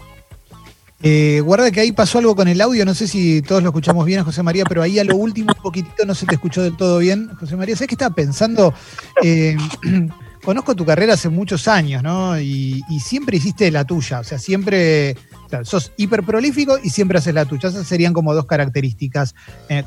Eh, 1.04 1.40
guarda 1.40 1.70
que 1.72 1.80
ahí 1.80 1.90
pasó 1.90 2.18
algo 2.18 2.36
con 2.36 2.46
el 2.46 2.60
audio, 2.60 2.84
no 2.84 2.94
sé 2.94 3.08
si 3.08 3.42
todos 3.42 3.60
lo 3.62 3.70
escuchamos 3.70 4.06
bien, 4.06 4.22
José 4.22 4.42
María, 4.44 4.64
pero 4.64 4.82
ahí 4.82 5.00
a 5.00 5.04
lo 5.04 5.16
último 5.16 5.52
un 5.56 5.62
poquitito 5.62 6.06
no 6.06 6.14
se 6.14 6.26
te 6.26 6.36
escuchó 6.36 6.62
del 6.62 6.76
todo 6.76 6.98
bien. 6.98 7.28
José 7.40 7.56
María, 7.56 7.74
¿sabes 7.74 7.88
qué 7.88 7.94
estaba 7.96 8.14
pensando? 8.14 8.72
Eh, 9.20 9.56
conozco 10.44 10.76
tu 10.76 10.84
carrera 10.84 11.14
hace 11.14 11.28
muchos 11.28 11.66
años, 11.66 12.04
¿no? 12.04 12.38
Y, 12.40 12.84
siempre 13.00 13.36
hiciste 13.36 13.70
la 13.72 13.84
tuya, 13.84 14.20
o 14.20 14.24
sea, 14.24 14.38
siempre 14.38 15.16
sos 15.64 15.92
hiper 15.96 16.22
prolífico 16.22 16.78
y 16.82 16.90
siempre 16.90 17.18
haces 17.18 17.34
la 17.34 17.46
tuya. 17.46 17.68
Esas 17.68 17.86
serían 17.86 18.12
como 18.12 18.32
dos 18.32 18.46
características. 18.46 19.34
Eh, 19.68 19.82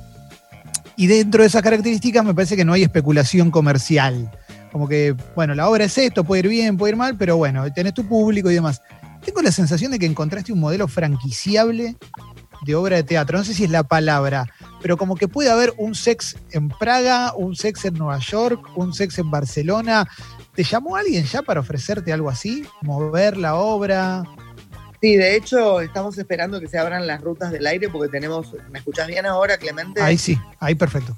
y 0.98 1.07
dentro 1.07 1.41
de 1.41 1.48
esas 1.48 1.62
características 1.62 2.25
me 2.25 2.34
parece 2.34 2.57
que 2.57 2.65
no 2.65 2.74
hay 2.74 2.84
especulación 2.84 3.51
comercial. 3.51 4.31
Como 4.72 4.89
que, 4.89 5.15
bueno, 5.34 5.55
la 5.55 5.69
obra 5.69 5.86
es 5.86 5.98
esto, 5.98 6.25
puede 6.25 6.41
ir 6.41 6.50
bien, 6.50 6.75
puede 6.75 6.91
ir 6.91 6.98
mal, 6.98 7.15
pero 7.17 7.38
bueno, 7.38 7.72
tenés 7.72 7.93
tu 7.93 8.05
público 8.05 8.51
y 8.51 8.55
demás. 8.55 8.81
Tengo 9.25 9.41
la 9.41 9.51
sensación 9.51 9.91
de 9.91 9.98
que 9.98 10.05
encontraste 10.05 10.53
un 10.53 10.60
modelo 10.60 10.88
franquiciable 10.88 11.96
de 12.62 12.75
obra 12.75 12.98
de 12.98 13.03
teatro. 13.03 13.39
No 13.39 13.44
sé 13.44 13.55
si 13.55 13.63
es 13.63 13.72
la 13.72 13.84
palabra, 13.84 14.46
pero 14.82 14.98
como 14.98 15.15
que 15.15 15.27
puede 15.27 15.50
haber 15.50 15.74
un 15.77 15.96
sex 15.96 16.38
en 16.51 16.70
Praga, 16.70 17.34
un 17.36 17.55
sex 17.55 17.86
en 17.86 17.96
Nueva 17.96 18.20
York, 18.20 18.63
un 18.75 18.94
sex 18.94 19.17
en 19.17 19.32
Barcelona. 19.32 20.08
¿Te 20.53 20.63
llamó 20.63 20.96
alguien 20.96 21.25
ya 21.25 21.41
para 21.41 21.60
ofrecerte 21.60 22.13
algo 22.13 22.29
así? 22.29 22.65
¿Mover 22.84 23.36
la 23.36 23.55
obra? 23.55 24.24
Sí, 25.01 25.15
de 25.15 25.36
hecho, 25.36 25.82
estamos 25.82 26.17
esperando 26.17 26.60
que 26.60 26.67
se 26.67 26.77
abran 26.77 27.08
las 27.08 27.20
rutas 27.22 27.51
del 27.51 27.65
aire 27.65 27.89
porque 27.89 28.10
tenemos. 28.10 28.55
¿Me 28.72 28.79
escuchás 28.79 29.08
bien 29.08 29.25
ahora, 29.25 29.58
Clemente? 29.58 30.01
Ahí 30.01 30.17
sí, 30.17 30.39
ahí 30.60 30.75
perfecto. 30.75 31.17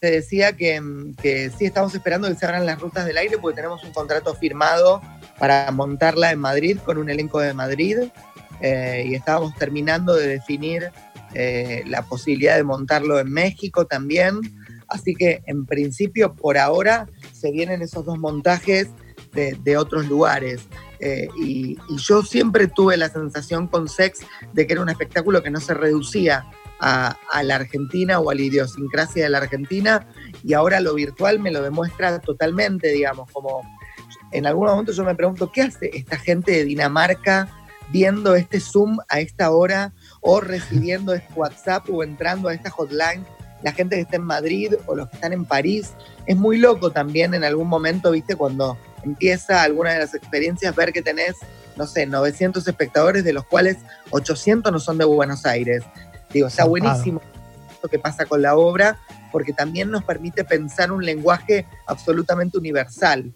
Te 0.00 0.10
decía 0.10 0.56
que, 0.56 0.80
que 1.20 1.50
sí, 1.50 1.64
estamos 1.64 1.94
esperando 1.94 2.28
que 2.28 2.34
se 2.34 2.46
abran 2.46 2.64
las 2.64 2.80
rutas 2.80 3.06
del 3.06 3.16
aire 3.16 3.38
porque 3.38 3.56
tenemos 3.56 3.82
un 3.82 3.92
contrato 3.92 4.34
firmado 4.34 5.00
para 5.38 5.70
montarla 5.70 6.30
en 6.32 6.38
Madrid 6.38 6.78
con 6.84 6.98
un 6.98 7.10
elenco 7.10 7.40
de 7.40 7.54
Madrid 7.54 7.98
eh, 8.60 9.04
y 9.08 9.14
estábamos 9.14 9.54
terminando 9.56 10.14
de 10.14 10.28
definir 10.28 10.90
eh, 11.34 11.82
la 11.86 12.02
posibilidad 12.02 12.56
de 12.56 12.64
montarlo 12.64 13.18
en 13.18 13.30
México 13.30 13.86
también. 13.86 14.40
Así 14.88 15.14
que 15.14 15.42
en 15.46 15.66
principio 15.66 16.34
por 16.34 16.58
ahora 16.58 17.08
se 17.32 17.50
vienen 17.50 17.82
esos 17.82 18.04
dos 18.04 18.18
montajes 18.18 18.88
de, 19.32 19.76
otros 19.76 20.06
lugares. 20.06 20.62
Eh, 21.00 21.26
y, 21.36 21.76
yo 21.96 22.22
siempre 22.22 22.68
tuve 22.68 22.96
la 22.96 23.08
sensación 23.08 23.66
con 23.66 23.88
Sex 23.88 24.20
de 24.52 24.66
que 24.66 24.74
era 24.74 24.82
un 24.82 24.88
espectáculo 24.88 25.42
que 25.42 25.50
no 25.50 25.60
se 25.60 25.74
reducía 25.74 26.46
a, 26.80 27.16
a, 27.32 27.42
la 27.42 27.56
Argentina 27.56 28.20
o 28.20 28.30
a 28.30 28.34
la 28.34 28.42
idiosincrasia 28.42 29.24
de 29.24 29.30
la 29.30 29.38
Argentina 29.38 30.06
y 30.44 30.52
ahora 30.52 30.78
lo 30.78 30.94
virtual 30.94 31.40
me 31.40 31.50
lo 31.50 31.62
demuestra 31.62 32.20
totalmente, 32.20 32.88
digamos, 32.92 33.28
como 33.32 33.62
en 34.32 34.46
algún 34.46 34.66
momento 34.66 34.92
yo 34.92 35.04
me 35.04 35.14
pregunto, 35.14 35.50
¿qué 35.52 35.62
hace 35.62 35.90
esta 35.94 36.16
gente 36.16 36.52
de 36.52 36.64
Dinamarca 36.64 37.48
viendo 37.90 38.34
este 38.34 38.60
Zoom 38.60 38.98
a 39.08 39.20
esta 39.20 39.50
hora 39.50 39.92
o 40.20 40.40
recibiendo 40.40 41.12
este 41.14 41.32
WhatsApp 41.34 41.88
o 41.90 42.02
entrando 42.02 42.48
a 42.48 42.54
esta 42.54 42.70
hotline? 42.70 43.24
La 43.62 43.72
gente 43.72 43.96
que 43.96 44.02
está 44.02 44.16
en 44.16 44.24
Madrid 44.24 44.74
o 44.86 44.94
los 44.94 45.08
que 45.08 45.16
están 45.16 45.32
en 45.32 45.44
París. 45.44 45.92
Es 46.26 46.36
muy 46.36 46.58
loco 46.58 46.90
también 46.90 47.32
en 47.34 47.44
algún 47.44 47.68
momento, 47.68 48.10
viste, 48.10 48.36
cuando 48.36 48.76
empieza 49.04 49.62
alguna 49.62 49.92
de 49.92 50.00
las 50.00 50.14
experiencias, 50.14 50.74
ver 50.74 50.92
que 50.92 51.02
tenés, 51.02 51.36
no 51.76 51.86
sé, 51.86 52.06
900 52.06 52.66
espectadores, 52.66 53.24
de 53.24 53.32
los 53.32 53.44
cuales 53.46 53.78
800 54.10 54.70
no 54.70 54.78
son 54.78 54.98
de 54.98 55.04
Buenos 55.04 55.46
Aires. 55.46 55.82
Digo, 56.30 56.48
está 56.48 56.64
buenísimo 56.64 57.22
lo 57.84 57.90
que 57.90 57.98
pasa 57.98 58.24
con 58.24 58.40
la 58.40 58.56
obra, 58.56 58.98
porque 59.30 59.52
también 59.52 59.90
nos 59.90 60.04
permite 60.04 60.42
pensar 60.42 60.90
un 60.90 61.04
lenguaje 61.04 61.66
absolutamente 61.86 62.56
universal. 62.56 63.30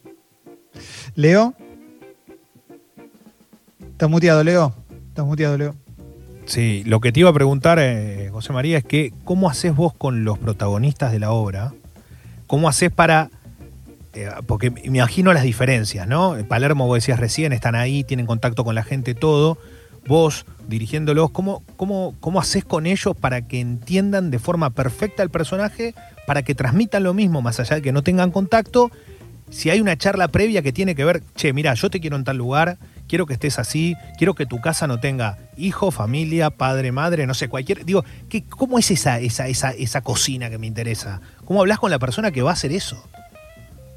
Leo. 1.14 1.54
Estás 3.80 4.08
muteado, 4.08 4.44
Leo. 4.44 4.72
Estás 5.08 5.26
muteado, 5.26 5.58
Leo. 5.58 5.75
Sí, 6.46 6.82
lo 6.87 7.00
que 7.00 7.12
te 7.12 7.20
iba 7.20 7.30
a 7.30 7.34
preguntar, 7.34 7.78
eh, 7.78 8.30
José 8.32 8.52
María, 8.52 8.78
es 8.78 8.84
que 8.84 9.12
¿cómo 9.25 9.50
haces 9.50 9.75
vos 9.76 9.92
con 9.92 10.25
los 10.25 10.38
protagonistas 10.38 11.12
de 11.12 11.18
la 11.18 11.30
obra? 11.30 11.75
¿Cómo 12.46 12.68
haces 12.68 12.90
para 12.90 13.30
eh, 14.14 14.30
porque 14.46 14.70
me 14.70 14.80
imagino 14.84 15.32
las 15.32 15.42
diferencias, 15.42 16.08
¿no? 16.08 16.37
Palermo, 16.48 16.87
vos 16.87 16.96
decías 16.96 17.20
recién, 17.20 17.52
están 17.52 17.75
ahí, 17.75 18.02
tienen 18.02 18.26
contacto 18.26 18.64
con 18.64 18.75
la 18.75 18.82
gente, 18.82 19.14
todo. 19.14 19.58
Vos 20.06 20.46
dirigiéndolos, 20.66 21.30
¿cómo, 21.30 21.62
cómo, 21.76 22.14
cómo 22.20 22.40
haces 22.40 22.64
con 22.64 22.87
ellos 22.87 23.14
para 23.14 23.42
que 23.42 23.60
entiendan 23.60 24.30
de 24.30 24.38
forma 24.38 24.70
perfecta 24.70 25.22
el 25.22 25.30
personaje, 25.30 25.94
para 26.26 26.42
que 26.42 26.54
transmitan 26.54 27.02
lo 27.02 27.12
mismo, 27.12 27.42
más 27.42 27.60
allá 27.60 27.76
de 27.76 27.82
que 27.82 27.92
no 27.92 28.02
tengan 28.02 28.30
contacto 28.30 28.90
si 29.50 29.71
hay 29.71 29.81
una 29.81 29.97
charla 29.97 30.28
previa 30.28 30.62
que 30.62 30.73
tiene 30.73 30.95
que 30.95 31.05
ver, 31.05 31.23
che, 31.35 31.52
mira, 31.52 31.75
yo 31.75 31.90
te 31.90 32.00
quiero 32.00 32.17
en 32.17 32.25
tal 32.25 32.37
lugar, 32.37 32.78
quiero 33.09 33.26
que 33.26 33.35
estés 33.35 33.59
así, 33.59 33.95
quiero 34.17 34.35
que 34.35 34.47
tu 34.47 34.61
casa 34.61 34.87
no 34.87 35.00
tenga 35.00 35.38
hijo, 35.57 35.90
familia, 35.90 36.50
padre, 36.50 36.93
madre, 36.93 37.26
no 37.26 37.35
sé, 37.35 37.49
cualquier. 37.49 37.85
Digo, 37.85 38.05
¿qué, 38.28 38.45
¿cómo 38.45 38.78
es 38.78 38.90
esa, 38.90 39.19
esa, 39.21 39.49
esa, 39.49 39.71
esa 39.71 40.02
cocina 40.02 40.50
que 40.50 40.59
me 40.59 40.67
interesa? 40.67 41.21
¿Cómo 41.45 41.61
hablas 41.61 41.78
con 41.78 41.90
la 41.90 41.99
persona 41.99 42.31
que 42.31 42.43
va 42.43 42.50
a 42.50 42.52
hacer 42.55 42.73
eso? 42.73 43.02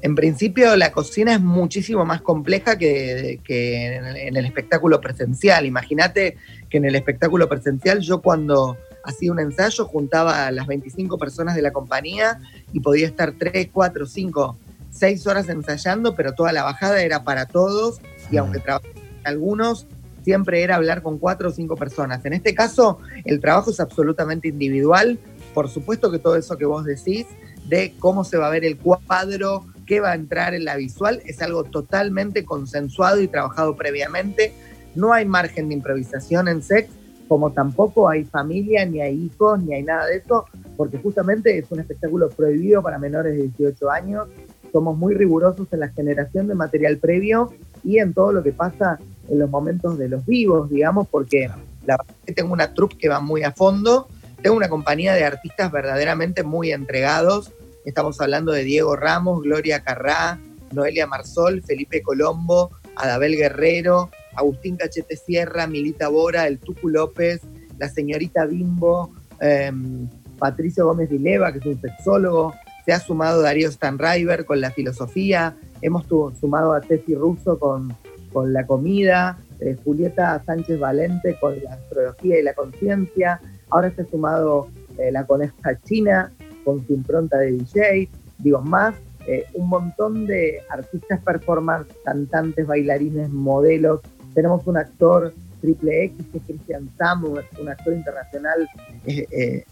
En 0.02 0.16
principio, 0.16 0.74
la 0.74 0.90
cocina 0.90 1.32
es 1.34 1.40
muchísimo 1.40 2.04
más 2.04 2.22
compleja 2.22 2.76
que, 2.76 3.38
en, 3.46 4.36
el, 4.36 4.44
espectáculo 4.44 5.00
presencial. 5.00 5.64
Imagínate 5.64 6.36
que 6.68 6.78
en 6.78 6.86
el 6.86 6.96
espectáculo 6.96 7.48
presencial, 7.48 8.00
yo 8.00 8.20
cuando 8.20 8.76
hacía 9.04 9.30
un 9.30 9.38
ensayo 9.38 9.84
juntaba 9.84 10.48
a 10.48 10.50
las 10.50 10.66
25 10.66 11.18
personas 11.18 11.54
de 11.54 11.62
la 11.62 11.72
compañía 11.72 12.40
y 12.72 12.80
podía 12.80 13.06
estar 13.06 13.34
3, 13.38 13.68
4, 13.72 14.06
5 14.06 14.58
seis 14.92 15.26
horas 15.26 15.48
ensayando, 15.48 16.14
pero 16.14 16.34
toda 16.34 16.52
la 16.52 16.62
bajada 16.62 17.02
era 17.02 17.24
para 17.24 17.46
todos 17.46 18.00
y 18.30 18.36
aunque 18.36 18.60
trabajaban 18.60 18.96
algunos, 19.24 19.86
siempre 20.22 20.62
era 20.62 20.76
hablar 20.76 21.02
con 21.02 21.18
cuatro 21.18 21.48
o 21.48 21.52
cinco 21.52 21.76
personas. 21.76 22.24
En 22.24 22.34
este 22.34 22.54
caso, 22.54 22.98
el 23.24 23.40
trabajo 23.40 23.70
es 23.70 23.80
absolutamente 23.80 24.48
individual. 24.48 25.18
Por 25.54 25.68
supuesto 25.68 26.10
que 26.10 26.18
todo 26.18 26.36
eso 26.36 26.56
que 26.56 26.64
vos 26.64 26.84
decís 26.84 27.26
de 27.68 27.94
cómo 27.98 28.24
se 28.24 28.36
va 28.36 28.48
a 28.48 28.50
ver 28.50 28.64
el 28.64 28.78
cuadro, 28.78 29.66
qué 29.86 30.00
va 30.00 30.12
a 30.12 30.14
entrar 30.14 30.54
en 30.54 30.64
la 30.64 30.76
visual, 30.76 31.22
es 31.26 31.40
algo 31.42 31.64
totalmente 31.64 32.44
consensuado 32.44 33.20
y 33.20 33.28
trabajado 33.28 33.76
previamente. 33.76 34.52
No 34.94 35.12
hay 35.12 35.24
margen 35.24 35.68
de 35.68 35.74
improvisación 35.74 36.48
en 36.48 36.62
sex, 36.62 36.90
como 37.28 37.52
tampoco 37.52 38.08
hay 38.08 38.24
familia, 38.24 38.84
ni 38.84 39.00
hay 39.00 39.14
hijos, 39.24 39.62
ni 39.62 39.74
hay 39.74 39.82
nada 39.82 40.06
de 40.06 40.16
eso, 40.16 40.44
porque 40.76 40.98
justamente 40.98 41.56
es 41.56 41.70
un 41.70 41.80
espectáculo 41.80 42.28
prohibido 42.28 42.82
para 42.82 42.98
menores 42.98 43.34
de 43.34 43.42
18 43.44 43.90
años 43.90 44.28
somos 44.72 44.96
muy 44.96 45.14
rigurosos 45.14 45.68
en 45.72 45.80
la 45.80 45.88
generación 45.88 46.48
de 46.48 46.54
material 46.54 46.98
previo 46.98 47.52
y 47.84 47.98
en 47.98 48.14
todo 48.14 48.32
lo 48.32 48.42
que 48.42 48.52
pasa 48.52 48.98
en 49.28 49.38
los 49.38 49.50
momentos 49.50 49.98
de 49.98 50.08
los 50.08 50.24
vivos, 50.26 50.70
digamos, 50.70 51.06
porque 51.08 51.48
la 51.86 51.96
verdad 51.98 52.14
que 52.26 52.32
tengo 52.32 52.52
una 52.52 52.74
troupe 52.74 52.96
que 52.96 53.08
va 53.08 53.20
muy 53.20 53.42
a 53.42 53.52
fondo, 53.52 54.08
tengo 54.42 54.56
una 54.56 54.68
compañía 54.68 55.14
de 55.14 55.24
artistas 55.24 55.70
verdaderamente 55.70 56.42
muy 56.42 56.72
entregados, 56.72 57.52
estamos 57.84 58.20
hablando 58.20 58.52
de 58.52 58.64
Diego 58.64 58.96
Ramos, 58.96 59.42
Gloria 59.42 59.80
Carrá, 59.80 60.38
Noelia 60.72 61.06
Marsol, 61.06 61.62
Felipe 61.62 62.02
Colombo, 62.02 62.70
Adabel 62.96 63.36
Guerrero, 63.36 64.10
Agustín 64.34 64.76
Cachete 64.76 65.16
Sierra, 65.16 65.66
Milita 65.66 66.08
Bora, 66.08 66.46
el 66.46 66.58
Tucu 66.58 66.88
López, 66.88 67.42
la 67.78 67.88
señorita 67.88 68.46
Bimbo, 68.46 69.12
em, 69.40 70.08
Patricio 70.38 70.86
Gómez 70.86 71.10
Vileva, 71.10 71.52
que 71.52 71.58
es 71.58 71.66
un 71.66 71.80
sexólogo, 71.80 72.54
se 72.84 72.92
ha 72.92 73.00
sumado 73.00 73.42
Darío 73.42 73.70
Stanriver 73.70 74.44
con 74.44 74.60
la 74.60 74.70
filosofía, 74.70 75.56
hemos 75.80 76.06
sumado 76.06 76.72
a 76.72 76.80
Tessy 76.80 77.14
Russo 77.14 77.58
con, 77.58 77.94
con 78.32 78.52
la 78.52 78.66
comida, 78.66 79.38
eh, 79.60 79.76
Julieta 79.84 80.42
Sánchez 80.44 80.80
Valente 80.80 81.36
con 81.40 81.62
la 81.62 81.74
astrología 81.74 82.38
y 82.38 82.42
la 82.42 82.54
conciencia, 82.54 83.40
ahora 83.70 83.90
se 83.94 84.02
ha 84.02 84.06
sumado 84.06 84.68
eh, 84.98 85.12
la 85.12 85.24
coneja 85.24 85.78
china 85.84 86.32
con 86.64 86.84
su 86.86 86.92
impronta 86.94 87.38
de 87.38 87.52
DJ, 87.52 88.08
digo 88.38 88.60
más, 88.60 88.94
eh, 89.26 89.44
un 89.54 89.68
montón 89.68 90.26
de 90.26 90.60
artistas 90.68 91.20
performance, 91.20 91.88
cantantes, 92.04 92.66
bailarines, 92.66 93.30
modelos, 93.30 94.00
tenemos 94.34 94.66
un 94.66 94.78
actor 94.78 95.32
triple 95.60 96.04
X 96.06 96.26
que 96.32 96.38
es 96.38 96.44
Christian 96.44 96.90
Samu, 96.98 97.38
un 97.60 97.68
actor 97.68 97.94
internacional 97.94 98.68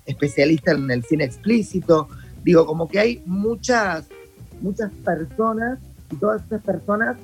especialista 0.07 0.71
en 0.71 0.89
el 0.89 1.03
cine 1.03 1.25
explícito, 1.25 2.09
Digo, 2.45 2.67
como 2.67 2.89
que 2.89 2.99
hay 2.99 3.23
muchas, 3.27 4.07
muchas 4.61 4.91
personas 5.05 5.79
y 6.11 6.17
todas 6.17 6.43
esas 6.47 6.63
personas 6.63 7.17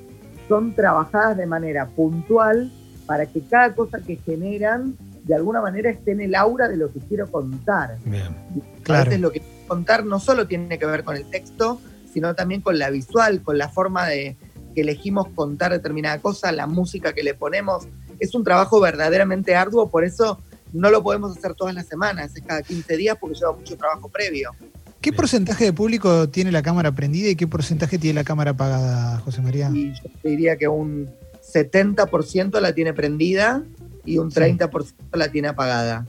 son 0.47 0.73
trabajadas 0.73 1.37
de 1.37 1.45
manera 1.45 1.87
puntual 1.87 2.71
para 3.05 3.25
que 3.25 3.41
cada 3.41 3.73
cosa 3.73 3.99
que 3.99 4.17
generan 4.17 4.95
de 5.23 5.35
alguna 5.35 5.61
manera 5.61 5.89
esté 5.89 6.11
en 6.11 6.21
el 6.21 6.35
aura 6.35 6.67
de 6.67 6.77
lo 6.77 6.91
que 6.91 6.99
quiero 6.99 7.29
contar. 7.29 7.97
Bien, 8.05 8.35
claro. 8.83 9.05
Veces 9.05 9.21
lo 9.21 9.31
que 9.31 9.41
quiero 9.41 9.67
contar 9.67 10.05
no 10.05 10.19
solo 10.19 10.47
tiene 10.47 10.79
que 10.79 10.85
ver 10.85 11.03
con 11.03 11.17
el 11.17 11.29
texto, 11.29 11.81
sino 12.13 12.33
también 12.33 12.61
con 12.61 12.79
la 12.79 12.89
visual, 12.89 13.41
con 13.41 13.57
la 13.57 13.67
forma 13.67 14.07
de 14.07 14.37
que 14.73 14.81
elegimos 14.81 15.27
contar 15.29 15.71
determinada 15.71 16.19
cosa, 16.19 16.51
la 16.51 16.67
música 16.67 17.13
que 17.13 17.23
le 17.23 17.33
ponemos. 17.33 17.87
Es 18.19 18.35
un 18.35 18.43
trabajo 18.43 18.79
verdaderamente 18.79 19.55
arduo, 19.55 19.89
por 19.89 20.05
eso 20.05 20.39
no 20.71 20.89
lo 20.89 21.03
podemos 21.03 21.37
hacer 21.37 21.53
todas 21.55 21.75
las 21.75 21.87
semanas, 21.87 22.35
es 22.35 22.43
cada 22.43 22.61
15 22.61 22.95
días 22.95 23.17
porque 23.19 23.35
lleva 23.35 23.53
mucho 23.53 23.77
trabajo 23.77 24.09
previo. 24.09 24.51
¿Qué 25.01 25.13
porcentaje 25.13 25.65
de 25.65 25.73
público 25.73 26.29
tiene 26.29 26.51
la 26.51 26.61
cámara 26.61 26.93
prendida 26.93 27.29
y 27.29 27.35
qué 27.35 27.47
porcentaje 27.47 27.97
tiene 27.97 28.15
la 28.15 28.23
cámara 28.23 28.51
apagada, 28.51 29.19
José 29.19 29.41
María? 29.41 29.69
Y 29.73 29.93
yo 29.93 30.09
te 30.21 30.29
diría 30.29 30.57
que 30.57 30.67
un 30.67 31.09
70% 31.53 32.59
la 32.59 32.73
tiene 32.73 32.93
prendida 32.93 33.63
y 34.05 34.17
un 34.17 34.31
30% 34.31 34.93
la 35.13 35.31
tiene 35.31 35.49
apagada. 35.49 36.05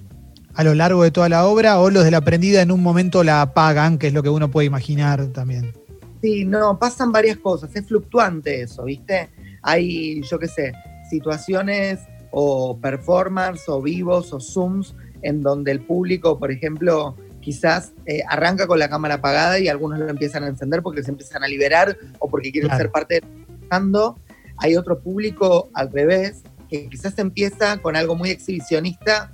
A 0.55 0.65
lo 0.65 0.75
largo 0.75 1.03
de 1.03 1.11
toda 1.11 1.29
la 1.29 1.47
obra 1.47 1.79
o 1.79 1.91
los 1.91 2.05
de 2.05 2.11
la 2.11 2.23
prendida 2.23 2.63
en 2.63 2.73
un 2.73 2.83
momento 2.83 3.23
la 3.23 3.43
apagan, 3.43 3.99
que 3.99 4.09
es 4.09 4.13
lo 4.13 4.23
que 4.23 4.31
uno 4.31 4.51
puede 4.51 4.67
imaginar 4.67 5.27
también. 5.29 5.73
Sí, 6.23 6.45
no, 6.45 6.79
pasan 6.79 7.13
varias 7.13 7.37
cosas, 7.37 7.71
es 7.77 7.87
fluctuante 7.87 8.63
eso, 8.63 8.85
¿viste? 8.85 9.29
Hay, 9.63 10.23
yo 10.23 10.39
qué 10.39 10.49
sé, 10.49 10.73
situaciones 11.11 12.01
o 12.31 12.77
performance 12.79 13.69
o 13.69 13.81
vivos 13.81 14.33
o 14.33 14.41
zooms 14.41 14.95
en 15.23 15.43
donde 15.43 15.71
el 15.73 15.81
público, 15.81 16.39
por 16.39 16.51
ejemplo, 16.51 17.17
quizás 17.49 17.95
eh, 18.05 18.21
arranca 18.29 18.67
con 18.67 18.79
la 18.79 18.91
cámara 18.91 19.15
apagada 19.15 19.59
y 19.59 19.69
algunos 19.69 19.99
lo 19.99 20.11
empiezan 20.11 20.45
a 20.45 20.49
encender 20.49 20.83
porque 20.83 21.03
se 21.03 21.11
empiezan 21.11 21.43
a 21.43 21.49
liberar 21.49 21.97
o 22.19 22.29
porque 22.29 22.53
quieren 22.53 22.77
ser 22.77 22.91
parte 22.91 23.23
de 23.23 24.15
Hay 24.59 24.77
otro 24.77 25.01
público 25.01 25.71
al 25.73 25.91
revés 25.91 26.43
que 26.69 26.91
quizás 26.91 27.19
empieza 27.19 27.79
con 27.79 27.97
algo 27.97 28.17
muy 28.17 28.29
exhibicionista 28.29 29.33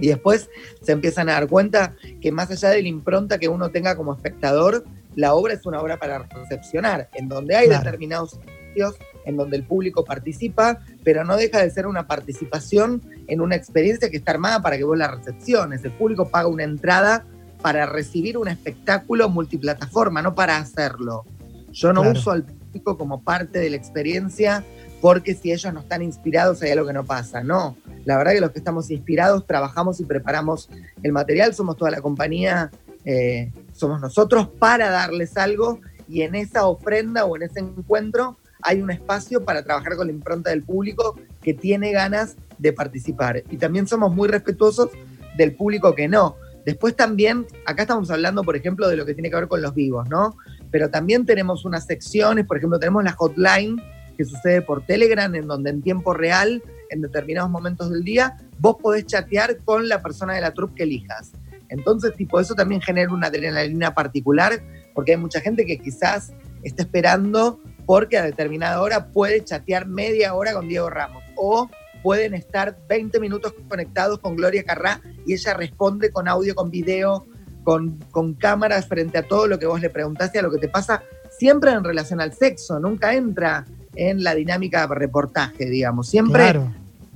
y 0.00 0.08
después 0.08 0.50
se 0.82 0.90
empiezan 0.90 1.28
a 1.28 1.34
dar 1.34 1.46
cuenta 1.46 1.94
que 2.20 2.32
más 2.32 2.50
allá 2.50 2.70
de 2.70 2.82
la 2.82 2.88
impronta 2.88 3.38
que 3.38 3.46
uno 3.46 3.70
tenga 3.70 3.94
como 3.94 4.12
espectador, 4.12 4.84
la 5.14 5.34
obra 5.34 5.54
es 5.54 5.64
una 5.66 5.80
obra 5.80 5.98
para 5.98 6.18
recepcionar, 6.18 7.10
en 7.14 7.28
donde 7.28 7.54
hay 7.54 7.68
determinados 7.68 8.40
sitios 8.70 8.96
en 9.24 9.36
donde 9.36 9.56
el 9.56 9.64
público 9.64 10.04
participa, 10.04 10.80
pero 11.02 11.24
no 11.24 11.36
deja 11.36 11.62
de 11.62 11.70
ser 11.70 11.86
una 11.86 12.06
participación 12.06 13.02
en 13.26 13.40
una 13.40 13.56
experiencia 13.56 14.10
que 14.10 14.16
está 14.16 14.32
armada 14.32 14.62
para 14.62 14.76
que 14.76 14.84
vos 14.84 14.96
la 14.96 15.08
recepciones. 15.08 15.84
El 15.84 15.92
público 15.92 16.28
paga 16.28 16.48
una 16.48 16.64
entrada 16.64 17.24
para 17.62 17.86
recibir 17.86 18.36
un 18.36 18.48
espectáculo 18.48 19.28
multiplataforma, 19.28 20.22
no 20.22 20.34
para 20.34 20.58
hacerlo. 20.58 21.24
Yo 21.72 21.92
no 21.92 22.02
uso 22.02 22.30
al 22.30 22.44
público 22.44 22.98
como 22.98 23.22
parte 23.22 23.58
de 23.58 23.70
la 23.70 23.76
experiencia 23.76 24.64
porque 25.00 25.34
si 25.34 25.52
ellos 25.52 25.72
no 25.74 25.80
están 25.80 26.02
inspirados 26.02 26.62
hay 26.62 26.70
algo 26.70 26.86
que 26.86 26.92
no 26.92 27.04
pasa. 27.04 27.42
No, 27.42 27.76
la 28.04 28.16
verdad 28.16 28.32
que 28.32 28.40
los 28.40 28.52
que 28.52 28.58
estamos 28.58 28.90
inspirados 28.90 29.46
trabajamos 29.46 30.00
y 30.00 30.04
preparamos 30.04 30.70
el 31.02 31.12
material, 31.12 31.54
somos 31.54 31.76
toda 31.76 31.90
la 31.90 32.00
compañía, 32.00 32.70
eh, 33.04 33.52
somos 33.72 34.00
nosotros 34.00 34.48
para 34.58 34.90
darles 34.90 35.36
algo 35.36 35.80
y 36.08 36.22
en 36.22 36.34
esa 36.34 36.66
ofrenda 36.66 37.24
o 37.24 37.36
en 37.36 37.42
ese 37.42 37.60
encuentro 37.60 38.38
hay 38.64 38.80
un 38.80 38.90
espacio 38.90 39.44
para 39.44 39.62
trabajar 39.62 39.94
con 39.94 40.06
la 40.06 40.12
impronta 40.12 40.50
del 40.50 40.62
público 40.62 41.16
que 41.42 41.54
tiene 41.54 41.92
ganas 41.92 42.36
de 42.58 42.72
participar. 42.72 43.44
Y 43.50 43.58
también 43.58 43.86
somos 43.86 44.14
muy 44.14 44.26
respetuosos 44.26 44.90
del 45.36 45.54
público 45.54 45.94
que 45.94 46.08
no. 46.08 46.36
Después 46.64 46.96
también, 46.96 47.46
acá 47.66 47.82
estamos 47.82 48.10
hablando, 48.10 48.42
por 48.42 48.56
ejemplo, 48.56 48.88
de 48.88 48.96
lo 48.96 49.04
que 49.04 49.12
tiene 49.12 49.28
que 49.28 49.36
ver 49.36 49.48
con 49.48 49.60
los 49.60 49.74
vivos, 49.74 50.08
¿no? 50.08 50.36
Pero 50.70 50.88
también 50.88 51.26
tenemos 51.26 51.66
unas 51.66 51.84
secciones, 51.84 52.46
por 52.46 52.56
ejemplo, 52.56 52.78
tenemos 52.78 53.04
la 53.04 53.12
hotline 53.12 53.80
que 54.16 54.24
sucede 54.24 54.62
por 54.62 54.86
Telegram, 54.86 55.32
en 55.34 55.46
donde 55.46 55.70
en 55.70 55.82
tiempo 55.82 56.14
real, 56.14 56.62
en 56.88 57.02
determinados 57.02 57.50
momentos 57.50 57.90
del 57.90 58.02
día, 58.02 58.38
vos 58.58 58.76
podés 58.80 59.04
chatear 59.04 59.58
con 59.64 59.88
la 59.88 60.00
persona 60.00 60.34
de 60.34 60.40
la 60.40 60.54
troupe 60.54 60.76
que 60.76 60.82
elijas. 60.84 61.32
Entonces, 61.68 62.14
tipo, 62.14 62.40
eso 62.40 62.54
también 62.54 62.80
genera 62.80 63.12
una 63.12 63.26
adrenalina 63.26 63.94
particular, 63.94 64.62
porque 64.94 65.12
hay 65.12 65.18
mucha 65.18 65.40
gente 65.40 65.66
que 65.66 65.78
quizás 65.78 66.32
está 66.62 66.82
esperando 66.82 67.60
porque 67.86 68.18
a 68.18 68.24
determinada 68.24 68.80
hora 68.80 69.06
puede 69.06 69.44
chatear 69.44 69.86
media 69.86 70.34
hora 70.34 70.52
con 70.52 70.68
Diego 70.68 70.90
Ramos 70.90 71.22
o 71.36 71.68
pueden 72.02 72.34
estar 72.34 72.76
20 72.88 73.18
minutos 73.20 73.54
conectados 73.68 74.18
con 74.18 74.36
Gloria 74.36 74.64
Carrá 74.64 75.00
y 75.26 75.32
ella 75.32 75.54
responde 75.54 76.10
con 76.10 76.28
audio, 76.28 76.54
con 76.54 76.70
video, 76.70 77.26
con, 77.62 77.98
con 78.10 78.34
cámaras 78.34 78.86
frente 78.86 79.18
a 79.18 79.22
todo 79.22 79.46
lo 79.46 79.58
que 79.58 79.66
vos 79.66 79.80
le 79.80 79.90
preguntaste, 79.90 80.38
a 80.38 80.42
lo 80.42 80.50
que 80.50 80.58
te 80.58 80.68
pasa, 80.68 81.02
siempre 81.38 81.72
en 81.72 81.82
relación 81.82 82.20
al 82.20 82.34
sexo, 82.34 82.78
nunca 82.78 83.14
entra 83.14 83.64
en 83.96 84.22
la 84.22 84.34
dinámica 84.34 84.86
de 84.86 84.94
reportaje, 84.94 85.66
digamos. 85.66 86.08
Siempre 86.08 86.60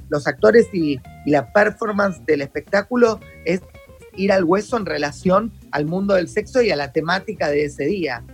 los 0.09 0.27
actores 0.27 0.67
y, 0.73 1.01
la 1.27 1.53
performance 1.53 2.25
del 2.25 2.41
espectáculo 2.41 3.21
es 3.45 3.61
ir 4.17 4.33
al 4.33 4.45
hueso 4.45 4.79
en 4.79 4.87
relación 4.87 5.53
al 5.71 5.85
mundo 5.85 6.15
del 6.15 6.29
sexo 6.29 6.63
y 6.63 6.71
a 6.71 6.77
la 6.77 6.93
temática 6.93 7.51
de 7.51 7.67
ese 7.67 7.85
día. 7.85 8.25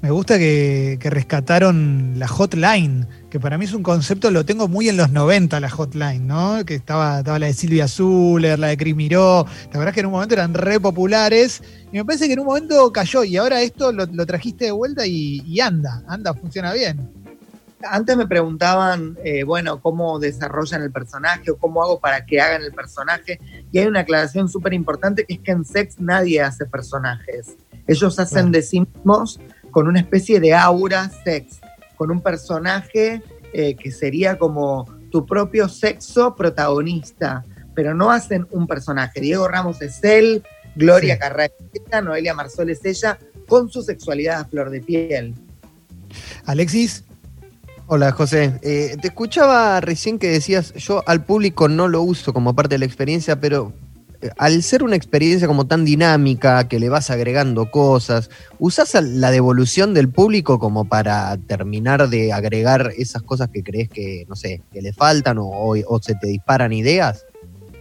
Me 0.00 0.10
gusta 0.10 0.38
que, 0.38 0.98
rescataron 1.02 2.14
la 2.16 2.28
hotline, 2.28 3.06
que 3.30 3.40
para 3.40 3.58
mí 3.58 3.64
es 3.64 3.72
un 3.72 3.82
concepto, 3.82 4.30
lo 4.30 4.44
tengo 4.44 4.68
muy 4.68 4.88
en 4.88 4.96
los 4.96 5.10
90 5.10 5.60
la 5.60 5.70
hotline, 5.70 6.26
¿no? 6.26 6.64
Que 6.64 6.74
estaba, 6.74 7.18
estaba 7.18 7.38
la 7.38 7.46
de 7.46 7.52
Silvia 7.52 7.88
Zuller, 7.88 8.58
la 8.58 8.68
de 8.68 8.76
Cris 8.76 8.94
Miró, 8.94 9.46
la 9.72 9.78
verdad 9.78 9.88
es 9.88 9.94
que 9.94 10.00
en 10.00 10.06
un 10.06 10.12
momento 10.12 10.34
eran 10.34 10.54
re 10.54 10.80
populares, 10.80 11.62
y 11.92 11.96
me 11.96 12.04
parece 12.04 12.26
que 12.26 12.34
en 12.34 12.40
un 12.40 12.46
momento 12.46 12.92
cayó, 12.92 13.24
y 13.24 13.36
ahora 13.36 13.60
esto 13.62 13.92
lo, 13.92 14.06
trajiste 14.26 14.66
de 14.66 14.72
vuelta 14.72 15.06
y, 15.06 15.42
y 15.46 15.60
anda, 15.60 16.02
anda, 16.08 16.34
funciona 16.34 16.72
bien 16.72 17.24
antes 17.90 18.16
me 18.16 18.26
preguntaban, 18.26 19.16
eh, 19.24 19.44
bueno, 19.44 19.80
cómo 19.80 20.18
desarrollan 20.18 20.82
el 20.82 20.90
personaje 20.90 21.50
o 21.50 21.56
cómo 21.56 21.82
hago 21.82 22.00
para 22.00 22.24
que 22.24 22.40
hagan 22.40 22.62
el 22.62 22.72
personaje. 22.72 23.40
Y 23.72 23.78
hay 23.78 23.86
una 23.86 24.00
aclaración 24.00 24.48
súper 24.48 24.74
importante 24.74 25.24
que 25.24 25.34
es 25.34 25.40
que 25.40 25.52
en 25.52 25.64
Sex 25.64 26.00
nadie 26.00 26.40
hace 26.40 26.66
personajes. 26.66 27.56
Ellos 27.86 28.18
hacen 28.18 28.50
de 28.50 28.62
sí 28.62 28.80
mismos 28.80 29.40
con 29.74 29.88
una 29.88 29.98
especie 29.98 30.38
de 30.38 30.54
aura 30.54 31.10
sex, 31.24 31.58
con 31.96 32.12
un 32.12 32.20
personaje 32.20 33.20
eh, 33.52 33.74
que 33.74 33.90
sería 33.90 34.38
como 34.38 34.86
tu 35.10 35.26
propio 35.26 35.68
sexo 35.68 36.36
protagonista, 36.36 37.44
pero 37.74 37.92
no 37.92 38.12
hacen 38.12 38.46
un 38.52 38.68
personaje. 38.68 39.20
Diego 39.20 39.48
Ramos 39.48 39.82
es 39.82 40.02
él, 40.04 40.44
Gloria 40.76 41.18
sí. 41.20 41.20
es 41.74 41.82
ella, 41.86 42.00
Noelia 42.00 42.34
Marzol 42.34 42.70
es 42.70 42.84
ella, 42.84 43.18
con 43.48 43.68
su 43.68 43.82
sexualidad 43.82 44.42
a 44.42 44.44
flor 44.44 44.70
de 44.70 44.80
piel. 44.80 45.34
Alexis. 46.46 47.02
Hola 47.86 48.12
José, 48.12 48.58
eh, 48.62 48.96
te 49.02 49.08
escuchaba 49.08 49.78
recién 49.80 50.18
que 50.18 50.28
decías, 50.30 50.72
yo 50.74 51.02
al 51.06 51.24
público 51.24 51.68
no 51.68 51.86
lo 51.88 52.00
uso 52.00 52.32
como 52.32 52.54
parte 52.54 52.76
de 52.76 52.78
la 52.78 52.86
experiencia, 52.86 53.40
pero 53.40 53.74
al 54.36 54.62
ser 54.62 54.82
una 54.82 54.96
experiencia 54.96 55.46
como 55.46 55.66
tan 55.66 55.84
dinámica, 55.84 56.68
que 56.68 56.78
le 56.78 56.88
vas 56.88 57.10
agregando 57.10 57.70
cosas, 57.70 58.30
¿usás 58.58 58.94
la 59.02 59.30
devolución 59.30 59.94
del 59.94 60.08
público 60.08 60.58
como 60.58 60.84
para 60.86 61.36
terminar 61.46 62.08
de 62.08 62.32
agregar 62.32 62.92
esas 62.96 63.22
cosas 63.22 63.48
que 63.50 63.62
crees 63.62 63.88
que, 63.88 64.24
no 64.28 64.36
sé, 64.36 64.62
que 64.72 64.82
le 64.82 64.92
faltan 64.92 65.38
o, 65.38 65.48
o 65.48 66.02
se 66.02 66.14
te 66.14 66.28
disparan 66.28 66.72
ideas? 66.72 67.26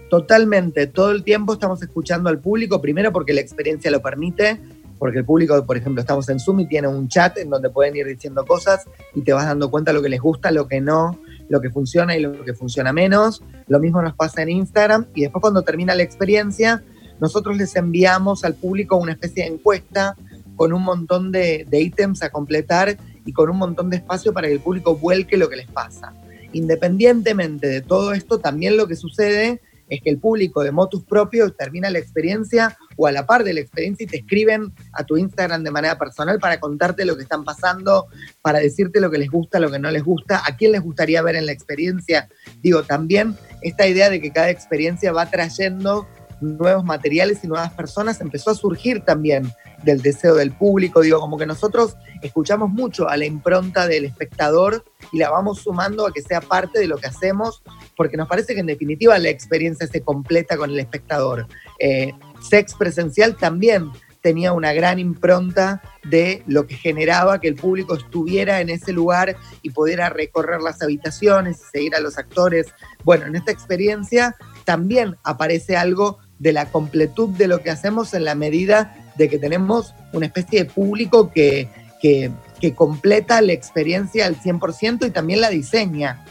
Totalmente, 0.10 0.88
todo 0.88 1.12
el 1.12 1.24
tiempo 1.24 1.54
estamos 1.54 1.82
escuchando 1.82 2.30
al 2.30 2.40
público, 2.40 2.82
primero 2.82 3.12
porque 3.12 3.34
la 3.34 3.42
experiencia 3.42 3.90
lo 3.90 4.02
permite, 4.02 4.60
porque 5.00 5.20
el 5.20 5.26
público, 5.26 5.66
por 5.66 5.76
ejemplo, 5.76 6.02
estamos 6.02 6.30
en 6.30 6.40
Zoom 6.40 6.62
y 6.62 6.68
tiene 6.68 6.88
un 6.88 7.08
chat 7.08 7.38
en 7.38 7.50
donde 7.50 7.70
pueden 7.70 7.96
ir 7.96 8.06
diciendo 8.06 8.46
cosas 8.46 8.86
y 9.16 9.22
te 9.22 9.34
vas 9.34 9.46
dando 9.46 9.72
cuenta 9.72 9.92
lo 9.92 10.02
que 10.02 10.10
les 10.10 10.22
gusta, 10.22 10.52
lo 10.52 10.68
que 10.68 10.82
no, 10.82 11.20
lo 11.50 11.62
que 11.62 11.70
funciona 11.70 12.16
y 12.16 12.22
lo 12.22 12.44
que 12.44 12.54
funciona 12.54 12.94
menos. 12.94 13.44
Lo 13.68 13.80
mismo 13.80 14.02
nos 14.02 14.16
pasa 14.16 14.42
en 14.42 14.50
Instagram 14.50 15.08
y 15.14 15.22
después 15.22 15.42
cuando 15.42 15.62
termina 15.62 15.96
la 15.96 16.04
experiencia, 16.04 16.84
nosotros 17.20 17.58
les 17.58 17.76
enviamos 17.76 18.44
al 18.44 18.56
público 18.56 18.98
una 18.98 19.14
especie 19.14 19.44
de 19.44 19.50
encuesta 19.50 20.16
con 20.56 20.74
un 20.74 20.84
montón 20.84 21.32
de, 21.32 21.66
de 21.70 21.82
ítems 21.82 22.24
a 22.24 22.30
completar 22.30 22.98
y 23.26 23.34
con 23.34 23.50
un 23.50 23.58
montón 23.58 23.90
de 23.90 23.98
espacio 23.98 24.34
para 24.34 24.48
que 24.48 24.54
el 24.54 24.60
público 24.60 24.96
vuelque 24.96 25.38
lo 25.38 25.50
que 25.50 25.56
les 25.56 25.68
pasa. 25.68 26.14
Independientemente 26.52 27.68
de 27.68 27.82
todo 27.82 28.14
esto, 28.14 28.40
también 28.40 28.78
lo 28.78 28.88
que 28.88 28.96
sucede 28.96 29.62
es 29.90 30.02
que 30.02 30.10
el 30.10 30.20
público 30.20 30.64
de 30.64 30.72
motus 30.72 31.04
propios 31.04 31.56
termina 31.56 31.90
la 31.90 32.00
experiencia 32.00 32.78
o 32.96 33.08
a 33.08 33.12
la 33.12 33.26
par 33.26 33.44
de 33.44 33.54
la 33.54 33.60
experiencia 33.60 34.04
y 34.04 34.08
te 34.08 34.18
escriben 34.18 34.74
a 34.94 35.04
tu 35.04 35.18
Instagram 35.18 35.64
de 35.64 35.72
manera 35.72 35.98
personal 35.98 36.40
para 36.40 36.60
contarte 36.60 37.06
lo 37.06 37.16
que 37.16 37.24
están 37.24 37.44
pasando, 37.44 38.08
para 38.42 38.60
decirte 38.60 39.00
lo 39.00 39.12
que 39.12 39.18
les 39.18 39.30
gusta, 39.30 39.60
lo 39.60 39.72
que 39.72 39.80
no 39.80 39.92
les 39.92 40.04
gusta, 40.04 40.42
a 40.46 40.56
quién 40.56 40.72
les 40.72 40.82
gustaría 40.82 41.22
ver 41.22 41.36
en 41.36 41.46
la 41.46 41.52
experiencia. 41.52 42.30
Digo, 42.62 42.84
también 42.84 43.36
esta 43.62 43.88
idea 43.88 44.10
de 44.10 44.22
que 44.22 44.32
cada 44.32 44.50
experiencia 44.50 45.12
va 45.12 45.30
trayendo 45.30 46.08
nuevos 46.44 46.84
materiales 46.84 47.44
y 47.44 47.48
nuevas 47.48 47.74
personas 47.74 48.22
empezó 48.22 48.52
a 48.52 48.56
surgir 48.56 49.02
también 49.02 49.52
del 49.84 50.02
deseo 50.02 50.36
del 50.36 50.52
público. 50.52 51.02
Digo, 51.02 51.20
como 51.20 51.38
que 51.38 51.46
nosotros 51.46 51.96
escuchamos 52.22 52.70
mucho 52.70 53.10
a 53.10 53.18
la 53.18 53.26
impronta 53.26 53.88
del 53.88 54.06
espectador 54.06 54.84
y 55.12 55.18
la 55.18 55.30
vamos 55.30 55.60
sumando 55.60 56.08
a 56.08 56.14
que 56.14 56.22
sea 56.22 56.42
parte 56.42 56.80
de 56.80 56.88
lo 56.88 56.98
que 56.98 57.08
hacemos, 57.08 57.64
porque 57.96 58.18
nos 58.18 58.28
parece 58.28 58.54
que 58.54 58.62
en 58.62 58.68
definitiva 58.68 59.18
la 59.20 59.30
experiencia 59.30 59.88
se 59.88 60.02
completa 60.02 60.58
con 60.58 60.70
el 60.70 60.80
espectador. 60.80 61.48
Eh, 61.80 62.14
sex 62.42 62.74
presencial 62.76 63.36
también 63.36 63.92
tenía 64.24 64.54
una 64.54 64.72
gran 64.72 65.00
impronta 65.00 65.82
de 66.06 66.44
lo 66.48 66.66
que 66.66 66.76
generaba 66.76 67.42
que 67.42 67.50
el 67.50 67.56
público 67.56 67.96
estuviera 67.96 68.62
en 68.62 68.70
ese 68.70 68.94
lugar 68.94 69.36
y 69.62 69.72
pudiera 69.72 70.10
recorrer 70.10 70.62
las 70.62 70.82
habitaciones 70.82 71.60
y 71.60 71.72
seguir 71.72 71.96
a 71.96 72.00
los 72.00 72.18
actores. 72.18 72.74
Bueno, 73.04 73.26
en 73.26 73.36
esta 73.36 73.52
experiencia 73.52 74.36
también 74.64 75.18
aparece 75.24 75.76
algo 75.76 76.20
de 76.44 76.52
la 76.52 76.66
completud 76.66 77.30
de 77.30 77.48
lo 77.48 77.64
que 77.64 77.72
hacemos 77.72 78.14
en 78.14 78.26
la 78.26 78.36
medida 78.36 78.94
de 79.16 79.30
que 79.30 79.40
tenemos 79.40 79.96
una 80.12 80.26
especie 80.26 80.64
de 80.64 80.70
público 80.70 81.32
que, 81.32 81.70
que, 82.02 82.32
completa 82.76 83.42
la 83.42 83.52
experiencia 83.52 84.26
al 84.26 84.40
100% 84.40 85.08
y 85.08 85.12
también 85.12 85.42
la 85.42 85.50
diseña. 85.50 86.24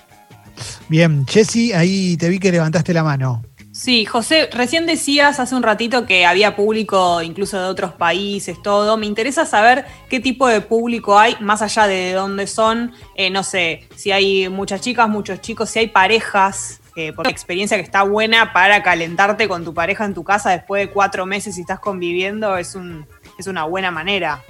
Bien, 0.88 1.26
Jessy, 1.26 1.72
ahí 1.72 2.16
te 2.16 2.28
vi 2.28 2.38
que 2.38 2.50
levantaste 2.50 2.94
la 2.94 3.02
mano. 3.02 3.42
Sí, 3.70 4.04
José, 4.04 4.50
recién 4.52 4.86
decías 4.86 5.40
hace 5.40 5.54
un 5.54 5.62
ratito 5.62 6.04
que 6.04 6.26
había 6.26 6.56
público 6.56 7.22
incluso 7.22 7.58
de 7.58 7.64
otros 7.64 7.92
países, 7.92 8.60
todo. 8.62 8.98
Me 8.98 9.06
interesa 9.06 9.46
saber 9.46 9.86
qué 10.10 10.20
tipo 10.20 10.46
de 10.46 10.60
público 10.60 11.18
hay, 11.18 11.36
más 11.40 11.62
allá 11.62 11.86
de 11.86 12.12
dónde 12.12 12.46
son. 12.46 12.92
Eh, 13.14 13.30
no 13.30 13.42
sé, 13.42 13.88
si 13.96 14.10
hay 14.10 14.50
muchas 14.50 14.82
chicas, 14.82 15.08
muchos 15.08 15.40
chicos, 15.40 15.70
si 15.70 15.78
hay 15.78 15.88
parejas, 15.88 16.81
eh, 16.94 17.12
por 17.12 17.26
experiencia 17.26 17.76
que 17.76 17.82
está 17.82 18.02
buena 18.02 18.52
para 18.52 18.82
calentarte 18.82 19.48
con 19.48 19.64
tu 19.64 19.72
pareja 19.72 20.04
en 20.04 20.14
tu 20.14 20.24
casa 20.24 20.50
después 20.50 20.86
de 20.86 20.92
cuatro 20.92 21.24
meses 21.24 21.56
y 21.56 21.62
estás 21.62 21.80
conviviendo, 21.80 22.56
es, 22.56 22.74
un, 22.74 23.06
es 23.38 23.46
una 23.46 23.64
buena 23.64 23.90
manera. 23.90 24.42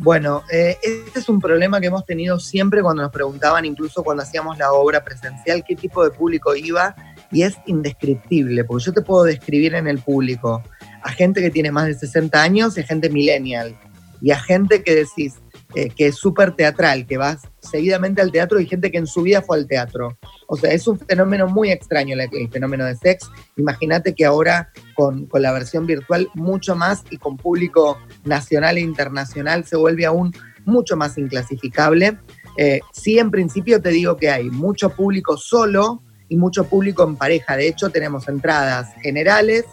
Bueno, 0.00 0.42
eh, 0.50 0.76
este 0.82 1.20
es 1.20 1.28
un 1.28 1.40
problema 1.40 1.80
que 1.80 1.86
hemos 1.86 2.04
tenido 2.04 2.40
siempre 2.40 2.82
cuando 2.82 3.02
nos 3.02 3.12
preguntaban, 3.12 3.64
incluso 3.64 4.02
cuando 4.02 4.24
hacíamos 4.24 4.58
la 4.58 4.72
obra 4.72 5.04
presencial, 5.04 5.64
qué 5.66 5.76
tipo 5.76 6.02
de 6.02 6.10
público 6.10 6.56
iba 6.56 6.96
y 7.30 7.42
es 7.42 7.56
indescriptible, 7.66 8.64
porque 8.64 8.84
yo 8.84 8.92
te 8.92 9.02
puedo 9.02 9.24
describir 9.24 9.74
en 9.74 9.86
el 9.86 9.98
público 10.00 10.62
a 11.02 11.10
gente 11.10 11.40
que 11.40 11.50
tiene 11.50 11.70
más 11.70 11.86
de 11.86 11.94
60 11.94 12.42
años 12.42 12.76
y 12.76 12.80
a 12.80 12.84
gente 12.84 13.08
millennial, 13.08 13.76
y 14.20 14.32
a 14.32 14.40
gente 14.40 14.82
que 14.82 14.94
decís 14.94 15.34
eh, 15.74 15.90
que 15.90 16.06
es 16.08 16.16
súper 16.16 16.52
teatral, 16.52 17.06
que 17.06 17.16
va 17.16 17.38
seguidamente 17.60 18.20
al 18.20 18.32
teatro 18.32 18.60
y 18.60 18.66
gente 18.66 18.90
que 18.90 18.98
en 18.98 19.06
su 19.06 19.22
vida 19.22 19.42
fue 19.42 19.58
al 19.58 19.66
teatro. 19.66 20.18
O 20.46 20.56
sea, 20.56 20.72
es 20.72 20.86
un 20.86 20.98
fenómeno 20.98 21.48
muy 21.48 21.70
extraño 21.70 22.16
el, 22.18 22.50
fenómeno 22.50 22.84
de 22.84 22.96
sex. 22.96 23.30
Imagínate 23.56 24.14
que 24.14 24.24
ahora 24.24 24.70
con, 24.94 25.26
con, 25.26 25.42
la 25.42 25.52
versión 25.52 25.86
virtual 25.86 26.28
mucho 26.34 26.76
más 26.76 27.04
y 27.10 27.16
con 27.16 27.36
público 27.36 27.98
nacional 28.24 28.78
e 28.78 28.80
internacional 28.80 29.64
se 29.64 29.76
vuelve 29.76 30.06
aún 30.06 30.32
mucho 30.64 30.96
más 30.96 31.18
inclasificable. 31.18 32.18
Eh, 32.56 32.80
sí, 32.92 33.18
en 33.18 33.30
principio 33.30 33.80
te 33.80 33.90
digo 33.90 34.16
que 34.16 34.30
hay 34.30 34.50
mucho 34.50 34.90
público 34.90 35.36
solo, 35.36 36.02
y 36.28 36.36
mucho 36.36 36.64
público 36.64 37.04
en 37.04 37.16
pareja. 37.16 37.56
De 37.56 37.68
hecho, 37.68 37.90
tenemos 37.90 38.28
entradas 38.28 38.92
generales 39.02 39.64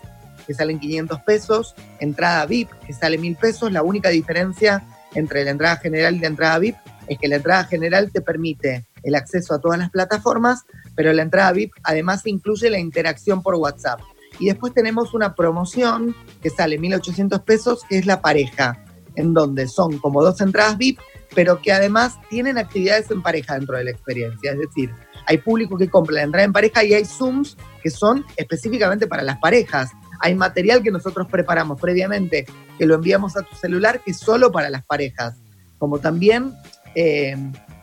que 0.46 0.54
salen 0.54 0.80
500 0.80 1.20
pesos, 1.22 1.76
entrada 2.00 2.46
VIP 2.46 2.70
que 2.86 2.94
sale 2.94 3.18
1000 3.18 3.36
pesos. 3.36 3.72
La 3.72 3.84
única 3.84 4.10
diferencia 4.10 4.84
entre 5.16 5.44
la 5.44 5.52
entrada 5.52 5.78
general 5.78 6.16
y 6.16 6.20
la 6.20 6.28
entrada 6.28 6.60
VIP 6.60 6.76
es 7.08 7.18
que 7.18 7.28
la 7.28 7.38
entrada 7.38 7.66
general 7.66 8.12
te 8.12 8.22
permite 8.22 8.88
el 9.04 9.16
acceso 9.16 9.54
a 9.54 9.60
todas 9.60 9.80
las 9.80 9.90
plataformas, 9.90 10.64
pero 10.96 11.12
la 11.14 11.24
entrada 11.24 11.52
VIP 11.52 11.74
además 11.84 12.26
incluye 12.26 12.70
la 12.70 12.80
interacción 12.80 13.42
por 13.42 13.56
WhatsApp. 13.56 14.00
Y 14.40 14.48
después 14.48 14.74
tenemos 14.74 15.14
una 15.14 15.36
promoción 15.36 16.16
que 16.42 16.50
sale 16.50 16.80
1.800 16.80 17.44
pesos, 17.44 17.84
que 17.88 17.98
es 17.98 18.06
la 18.06 18.22
pareja, 18.22 18.84
en 19.16 19.34
donde 19.34 19.68
son 19.68 19.98
como 20.00 20.24
dos 20.24 20.40
entradas 20.42 20.78
VIP, 20.78 21.00
pero 21.36 21.62
que 21.62 21.72
además 21.72 22.18
tienen 22.30 22.58
actividades 22.58 23.12
en 23.12 23.22
pareja 23.22 23.56
dentro 23.56 23.78
de 23.78 23.86
la 23.86 23.92
experiencia. 23.92 24.52
Es 24.52 24.60
decir, 24.60 24.92
hay 25.28 25.38
público 25.38 25.78
que 25.78 25.90
compra 25.90 26.16
la 26.16 26.24
entrada 26.24 26.46
en 26.46 26.54
pareja 26.54 26.84
y 26.84 26.94
hay 26.94 27.06
Zooms 27.06 27.58
que 27.82 27.90
son 27.90 28.26
específicamente 28.38 29.08
para 29.08 29.24
las 29.24 29.38
parejas. 29.38 29.92
Hay 30.20 30.36
material 30.36 30.84
que 30.84 30.92
nosotros 30.92 31.28
preparamos 31.30 31.80
previamente, 31.80 32.46
que 32.82 32.88
lo 32.88 32.96
enviamos 32.96 33.38
a 33.38 33.44
tu 33.44 33.56
celular, 33.56 34.02
que 34.04 34.10
es 34.10 34.18
solo 34.18 34.52
para 34.52 34.68
las 34.72 34.84
parejas. 34.84 35.36
Como 35.78 36.00
también 36.00 36.52
eh, 36.96 37.36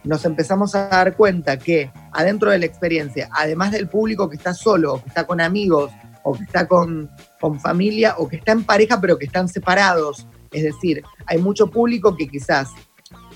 nos 0.02 0.24
empezamos 0.24 0.74
a 0.74 0.88
dar 0.88 1.16
cuenta 1.16 1.56
que 1.56 1.92
adentro 2.10 2.50
de 2.50 2.58
la 2.58 2.66
experiencia, 2.66 3.28
además 3.30 3.70
del 3.70 3.86
público 3.86 4.28
que 4.28 4.34
está 4.34 4.54
solo, 4.54 5.00
que 5.00 5.10
está 5.10 5.24
con 5.24 5.40
amigos, 5.40 5.92
o 6.24 6.32
que 6.32 6.42
está 6.42 6.66
con, 6.66 7.08
con 7.40 7.60
familia, 7.60 8.16
o 8.18 8.28
que 8.28 8.38
está 8.38 8.50
en 8.50 8.64
pareja 8.64 9.00
pero 9.00 9.16
que 9.16 9.26
están 9.26 9.48
separados, 9.48 10.26
es 10.50 10.64
decir, 10.64 11.04
hay 11.26 11.38
mucho 11.38 11.68
público 11.70 12.16
que 12.16 12.26
quizás 12.26 12.70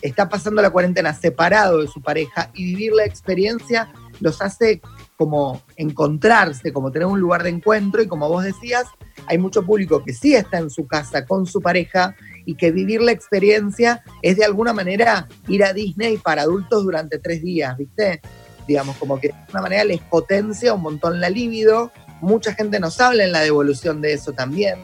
está 0.01 0.29
pasando 0.29 0.63
la 0.63 0.71
cuarentena 0.71 1.15
separado 1.15 1.81
de 1.81 1.87
su 1.87 2.03
pareja 2.03 2.51
y 2.55 2.65
vivir 2.65 2.93
la 2.93 3.05
experiencia 3.05 3.93
los 4.19 4.43
hace 4.43 4.83
como 5.17 5.63
encontrarse, 5.77 6.73
como 6.73 6.91
tener 6.91 7.07
un 7.07 7.21
lugar 7.21 7.45
de 7.45 7.51
encuentro 7.51 8.03
y 8.03 8.09
como 8.09 8.29
vos 8.29 8.43
decías, 8.43 8.87
hay 9.27 9.39
mucho 9.39 9.65
público 9.65 10.03
que 10.05 10.13
sí 10.13 10.35
está 10.35 10.59
en 10.59 10.71
su 10.71 10.87
casa 10.87 11.25
con 11.25 11.47
su 11.47 11.61
pareja 11.61 12.15
y 12.45 12.55
que 12.55 12.71
vivir 12.71 13.01
la 13.01 13.13
experiencia 13.13 14.03
es 14.21 14.37
de 14.37 14.45
alguna 14.45 14.73
manera 14.73 15.29
ir 15.49 15.65
a 15.65 15.73
Disney 15.73 16.17
para 16.17 16.43
adultos 16.43 16.85
durante 16.85 17.19
tres 17.19 17.43
días, 17.43 17.77
¿viste? 17.77 18.21
Digamos, 18.67 18.97
como 18.97 19.21
que 19.21 19.29
de 19.29 19.35
alguna 19.35 19.63
manera 19.63 19.85
les 19.85 20.01
potencia 20.01 20.75
un 20.75 20.83
montón 20.83 21.21
la 21.21 21.31
libido. 21.31 21.93
Mucha 22.21 22.55
gente 22.55 22.81
nos 22.81 23.01
habla 23.01 23.25
en 23.25 23.33
la 23.33 23.41
devolución 23.41 24.01
de 24.01 24.13
eso 24.13 24.33
también, 24.33 24.79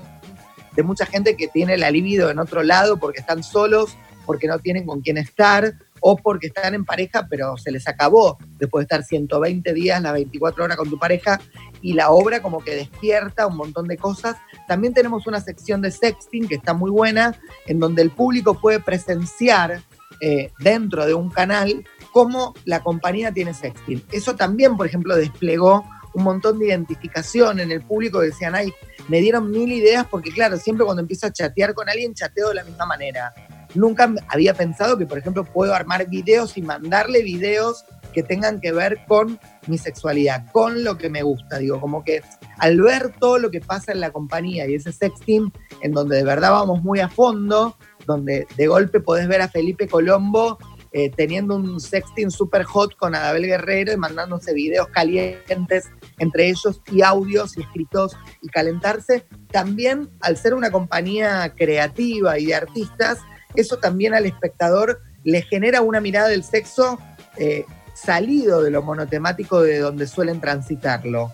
de 0.75 0.83
mucha 0.83 1.07
gente 1.07 1.37
que 1.37 1.49
tiene 1.49 1.77
la 1.77 1.91
libido 1.91 2.31
en 2.31 2.39
otro 2.39 2.63
lado 2.63 2.99
porque 2.99 3.21
están 3.21 3.43
solos 3.43 3.97
porque 4.29 4.47
no 4.47 4.59
tienen 4.59 4.85
con 4.85 5.01
quién 5.01 5.17
estar 5.17 5.75
o 6.01 6.17
porque 6.17 6.49
están 6.49 6.75
en 6.75 6.85
pareja, 6.85 7.27
pero 7.29 7.57
se 7.57 7.71
les 7.71 7.87
acabó 7.89 8.39
después 8.59 8.83
de 8.83 8.85
estar 8.85 9.05
120 9.05 9.73
días, 9.75 10.03
las 10.03 10.13
24 10.13 10.65
horas 10.65 10.77
con 10.77 10.91
tu 10.91 10.99
pareja, 10.99 11.41
y 11.81 11.93
la 11.93 12.11
obra 12.11 12.43
como 12.43 12.61
que 12.61 12.75
despierta 12.75 13.47
un 13.47 13.57
montón 13.57 13.87
de 13.89 13.97
cosas. 13.97 14.37
También 14.67 14.95
tenemos 14.95 15.27
una 15.27 15.41
sección 15.41 15.81
de 15.81 15.91
sexting 15.91 16.49
que 16.49 16.57
está 16.57 16.75
muy 16.75 16.91
buena, 16.91 17.39
en 17.67 17.79
donde 17.79 18.03
el 18.03 18.11
público 18.11 18.55
puede 18.61 18.81
presenciar 18.81 19.83
eh, 20.21 20.51
dentro 20.59 21.07
de 21.07 21.15
un 21.15 21.31
canal 21.31 21.85
cómo 22.13 22.55
la 22.65 22.83
compañía 22.83 23.33
tiene 23.33 23.55
sexting. 23.55 24.03
Eso 24.11 24.35
también, 24.35 24.77
por 24.77 24.87
ejemplo, 24.87 25.15
desplegó 25.15 25.85
un 26.15 26.25
montón 26.25 26.59
de 26.59 26.69
identificación 26.69 27.61
en 27.61 27.71
el 27.71 27.83
público 27.83 28.21
decían, 28.21 28.55
ay, 28.55 28.73
me 29.09 29.21
dieron 29.21 29.51
mil 29.51 29.71
ideas 29.71 30.07
porque 30.11 30.31
claro, 30.33 30.57
siempre 30.57 30.85
cuando 30.85 31.03
empiezo 31.03 31.27
a 31.27 31.33
chatear 31.33 31.75
con 31.75 31.89
alguien, 31.89 32.15
chateo 32.15 32.49
de 32.49 32.55
la 32.57 32.65
misma 32.65 32.87
manera 32.87 33.33
nunca 33.75 34.13
había 34.29 34.55
pensado 34.55 34.99
que, 34.99 35.07
por 35.07 35.19
ejemplo, 35.19 35.45
puedo 35.45 35.75
armar 35.75 36.09
videos 36.09 36.57
y 36.57 36.63
mandarle 36.63 37.23
videos 37.23 37.85
que 38.13 38.23
tengan 38.23 38.61
que 38.61 38.73
ver 38.73 38.99
con 39.07 39.39
mi 39.67 39.79
sexualidad, 39.79 40.51
con 40.53 40.85
lo 40.85 40.97
que 40.97 41.11
me 41.11 41.23
gusta. 41.23 41.59
Digo, 41.59 41.81
como 41.81 42.05
que 42.05 42.23
al 42.59 42.81
ver 42.81 43.13
todo 43.19 43.39
lo 43.39 43.51
que 43.51 43.61
pasa 43.61 43.93
en 43.93 44.01
la 44.01 44.11
compañía 44.11 44.67
y 44.67 44.75
ese 44.75 44.93
sex 44.93 45.21
team 45.21 45.53
en 45.83 45.93
donde 45.93 46.17
de 46.17 46.25
verdad 46.25 46.53
vamos 46.53 46.83
muy 46.83 47.01
a 47.01 47.09
fondo, 47.09 47.77
donde 48.07 48.47
de 48.57 48.67
golpe 48.67 49.01
podés 49.01 49.29
ver 49.29 49.43
a 49.43 49.49
Felipe 49.49 49.87
Colombo 49.87 50.59
eh, 50.93 51.11
teniendo 51.15 51.55
un 51.55 51.79
sexting 51.81 52.31
super 52.31 52.65
hot 52.65 52.97
con 52.97 53.15
Adabel 53.15 53.45
Guerrero 53.45 53.93
y 53.93 53.99
mandándose 53.99 54.55
videos 54.55 54.89
calientes 54.89 55.91
entre 56.19 56.49
ellos 56.49 56.81
y 56.91 57.03
audios 57.03 57.59
y 57.59 57.61
escritos 57.61 58.17
y 58.41 58.49
calentarse. 58.49 59.27
También 59.51 60.09
al 60.21 60.39
ser 60.39 60.55
una 60.55 60.71
compañía 60.71 61.53
creativa 61.55 62.39
y 62.39 62.47
de 62.47 62.55
artistas, 62.55 63.19
eso 63.55 63.79
también 63.79 64.15
al 64.15 64.27
espectador 64.27 65.01
le 65.25 65.43
genera 65.43 65.81
una 65.83 66.01
mirada 66.01 66.29
del 66.29 66.45
sexo 66.45 66.99
eh, 67.37 67.65
salido 67.95 68.63
de 68.63 68.71
lo 68.71 68.83
monotemático 68.83 69.61
de 69.63 69.79
donde 69.79 70.07
suelen 70.07 70.41
transitarlo. 70.41 71.33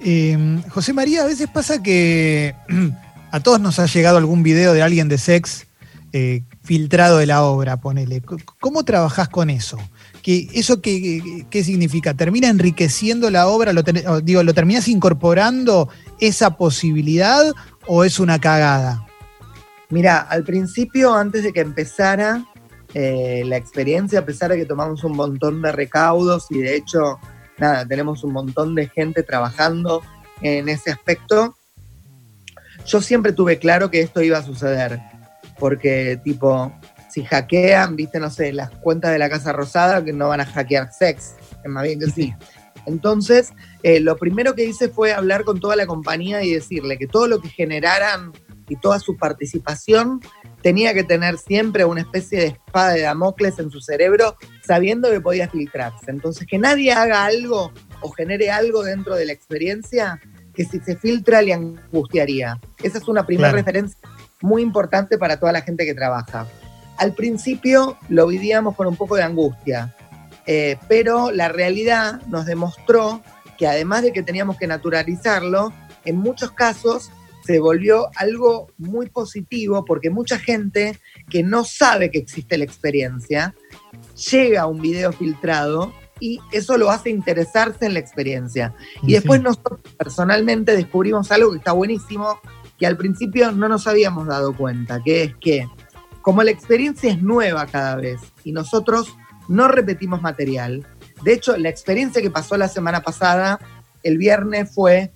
Em, 0.00 0.62
José 0.68 0.92
María, 0.92 1.22
a 1.22 1.26
veces 1.26 1.48
pasa 1.48 1.82
que 1.82 2.54
a 3.30 3.40
todos 3.40 3.60
nos 3.60 3.78
ha 3.78 3.86
llegado 3.86 4.18
algún 4.18 4.42
video 4.42 4.72
de 4.72 4.82
alguien 4.82 5.08
de 5.08 5.18
sex 5.18 5.66
eh, 6.12 6.42
filtrado 6.62 7.18
de 7.18 7.26
la 7.26 7.42
obra, 7.42 7.78
ponele. 7.78 8.22
¿Cómo 8.60 8.84
trabajás 8.84 9.28
con 9.28 9.50
eso? 9.50 9.78
¿Qué, 10.22 10.48
¿Eso 10.54 10.80
qué, 10.80 11.46
qué, 11.50 11.64
significa? 11.64 12.14
¿Termina 12.14 12.48
enriqueciendo 12.48 13.30
la 13.30 13.46
obra? 13.46 13.72
¿Lo, 13.72 13.82
digo, 14.22 14.42
¿Lo 14.42 14.54
terminás 14.54 14.88
incorporando 14.88 15.88
esa 16.20 16.56
posibilidad 16.56 17.52
o 17.86 18.04
es 18.04 18.18
una 18.18 18.38
cagada? 18.38 19.07
Mira, 19.90 20.20
al 20.20 20.44
principio, 20.44 21.14
antes 21.14 21.42
de 21.42 21.52
que 21.52 21.60
empezara 21.60 22.44
eh, 22.94 23.42
la 23.46 23.56
experiencia, 23.56 24.20
a 24.20 24.24
pesar 24.24 24.50
de 24.50 24.58
que 24.58 24.66
tomamos 24.66 25.02
un 25.04 25.12
montón 25.12 25.62
de 25.62 25.72
recaudos 25.72 26.46
y 26.50 26.58
de 26.58 26.76
hecho, 26.76 27.18
nada, 27.56 27.86
tenemos 27.86 28.22
un 28.22 28.32
montón 28.32 28.74
de 28.74 28.88
gente 28.88 29.22
trabajando 29.22 30.02
en 30.42 30.68
ese 30.68 30.90
aspecto, 30.90 31.56
yo 32.86 33.00
siempre 33.00 33.32
tuve 33.32 33.58
claro 33.58 33.90
que 33.90 34.00
esto 34.00 34.22
iba 34.22 34.38
a 34.38 34.42
suceder. 34.42 35.00
Porque, 35.58 36.20
tipo, 36.22 36.72
si 37.10 37.24
hackean, 37.24 37.96
viste, 37.96 38.20
no 38.20 38.30
sé, 38.30 38.52
las 38.52 38.70
cuentas 38.70 39.10
de 39.10 39.18
la 39.18 39.28
Casa 39.28 39.52
Rosada, 39.52 40.04
que 40.04 40.12
no 40.12 40.28
van 40.28 40.40
a 40.40 40.46
hackear 40.46 40.92
sex, 40.92 41.34
es 41.64 41.70
más 41.70 41.82
bien 41.82 41.98
que 41.98 42.10
sí. 42.10 42.34
Entonces, 42.86 43.52
eh, 43.82 44.00
lo 44.00 44.16
primero 44.16 44.54
que 44.54 44.64
hice 44.64 44.88
fue 44.88 45.12
hablar 45.12 45.44
con 45.44 45.60
toda 45.60 45.76
la 45.76 45.86
compañía 45.86 46.42
y 46.42 46.52
decirle 46.52 46.96
que 46.96 47.06
todo 47.06 47.26
lo 47.26 47.40
que 47.40 47.48
generaran 47.48 48.32
y 48.68 48.76
toda 48.76 48.98
su 48.98 49.16
participación 49.16 50.20
tenía 50.62 50.94
que 50.94 51.04
tener 51.04 51.38
siempre 51.38 51.84
una 51.84 52.00
especie 52.00 52.40
de 52.40 52.46
espada 52.46 52.92
de 52.92 53.02
Damocles 53.02 53.58
en 53.58 53.70
su 53.70 53.80
cerebro, 53.80 54.36
sabiendo 54.64 55.10
que 55.10 55.20
podía 55.20 55.48
filtrarse. 55.48 56.10
Entonces, 56.10 56.46
que 56.46 56.58
nadie 56.58 56.92
haga 56.92 57.24
algo 57.24 57.72
o 58.00 58.10
genere 58.10 58.50
algo 58.50 58.82
dentro 58.82 59.14
de 59.14 59.26
la 59.26 59.32
experiencia 59.32 60.20
que 60.54 60.64
si 60.64 60.80
se 60.80 60.96
filtra 60.96 61.40
le 61.40 61.54
angustiaría. 61.54 62.58
Esa 62.82 62.98
es 62.98 63.08
una 63.08 63.24
primera 63.24 63.52
referencia 63.52 63.98
muy 64.40 64.62
importante 64.62 65.16
para 65.18 65.38
toda 65.38 65.52
la 65.52 65.62
gente 65.62 65.84
que 65.84 65.94
trabaja. 65.94 66.46
Al 66.96 67.14
principio 67.14 67.96
lo 68.08 68.26
vivíamos 68.26 68.74
con 68.74 68.88
un 68.88 68.96
poco 68.96 69.14
de 69.14 69.22
angustia, 69.22 69.94
eh, 70.46 70.76
pero 70.88 71.30
la 71.30 71.48
realidad 71.48 72.20
nos 72.26 72.46
demostró 72.46 73.22
que 73.56 73.66
además 73.68 74.02
de 74.02 74.12
que 74.12 74.22
teníamos 74.22 74.56
que 74.56 74.66
naturalizarlo, 74.66 75.72
en 76.04 76.16
muchos 76.16 76.52
casos 76.52 77.10
se 77.48 77.60
volvió 77.60 78.10
algo 78.16 78.70
muy 78.76 79.08
positivo 79.08 79.82
porque 79.86 80.10
mucha 80.10 80.38
gente 80.38 81.00
que 81.30 81.42
no 81.42 81.64
sabe 81.64 82.10
que 82.10 82.18
existe 82.18 82.58
la 82.58 82.64
experiencia 82.64 83.54
llega 84.30 84.60
a 84.60 84.66
un 84.66 84.82
video 84.82 85.12
filtrado 85.14 85.94
y 86.20 86.40
eso 86.52 86.76
lo 86.76 86.90
hace 86.90 87.08
interesarse 87.08 87.86
en 87.86 87.94
la 87.94 88.00
experiencia. 88.00 88.74
Y 89.02 89.06
Sí. 89.06 89.12
después 89.14 89.40
nosotros 89.40 89.80
personalmente 89.96 90.76
descubrimos 90.76 91.32
algo 91.32 91.52
que 91.52 91.56
está 91.56 91.72
buenísimo, 91.72 92.38
que 92.78 92.86
al 92.86 92.98
principio 92.98 93.50
no 93.50 93.66
nos 93.66 93.86
habíamos 93.86 94.26
dado 94.26 94.54
cuenta, 94.54 95.02
que 95.02 95.22
es 95.22 95.34
que 95.40 95.66
como 96.20 96.42
la 96.42 96.50
experiencia 96.50 97.10
es 97.10 97.22
nueva 97.22 97.64
cada 97.64 97.96
vez 97.96 98.20
y 98.44 98.52
nosotros 98.52 99.16
no 99.48 99.68
repetimos 99.68 100.20
material, 100.20 100.86
de 101.22 101.32
hecho 101.32 101.56
la 101.56 101.70
experiencia 101.70 102.20
que 102.20 102.30
pasó 102.30 102.58
la 102.58 102.68
semana 102.68 103.00
pasada, 103.00 103.58
el 104.02 104.18
viernes 104.18 104.70
fue 104.74 105.12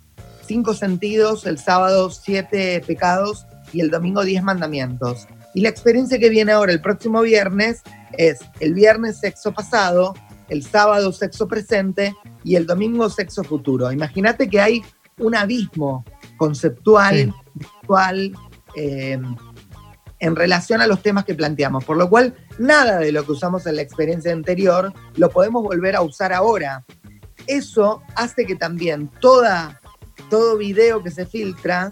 cinco 0.53 0.75
sentidos, 0.75 1.47
el 1.47 1.57
sábado 1.57 2.11
siete 2.11 2.79
pecados 2.85 3.47
y 3.71 3.81
el 3.81 3.89
domingo 3.89 4.23
diez 4.23 4.43
mandamientos. 4.43 5.27
Y 5.55 5.61
la 5.61 5.69
experiencia 5.69 6.19
que 6.19 6.29
viene 6.29 6.51
ahora 6.51 6.71
el 6.71 6.79
próximo 6.79 7.21
viernes 7.23 7.81
es 8.19 8.37
el 8.59 8.75
viernes 8.75 9.19
sexo 9.19 9.51
pasado, 9.51 10.13
el 10.49 10.61
sábado 10.63 11.11
sexo 11.11 11.47
presente 11.47 12.13
y 12.43 12.55
el 12.55 12.67
domingo 12.67 13.09
sexo 13.09 13.43
futuro. 13.43 13.91
Imagínate 13.91 14.47
que 14.47 14.61
hay 14.61 14.83
un 15.17 15.35
abismo 15.35 16.05
conceptual, 16.37 17.15
Sí. 17.15 17.33
visual, 17.81 18.33
eh, 18.75 19.19
en 20.19 20.35
relación 20.35 20.81
a 20.81 20.87
los 20.87 21.01
temas 21.01 21.25
que 21.25 21.33
planteamos. 21.33 21.83
Por 21.83 21.97
lo 21.97 22.09
cual, 22.11 22.35
nada 22.59 22.99
de 22.99 23.11
lo 23.11 23.25
que 23.25 23.31
usamos 23.31 23.65
en 23.65 23.77
la 23.77 23.81
experiencia 23.81 24.31
anterior 24.31 24.93
lo 25.15 25.31
podemos 25.31 25.63
volver 25.63 25.95
a 25.95 26.01
usar 26.01 26.31
ahora. 26.31 26.85
Eso 27.47 28.03
hace 28.15 28.45
que 28.45 28.55
también 28.55 29.09
toda, 29.19 29.81
todo 30.29 30.57
video 30.57 31.03
que 31.03 31.11
se 31.11 31.25
filtra 31.25 31.91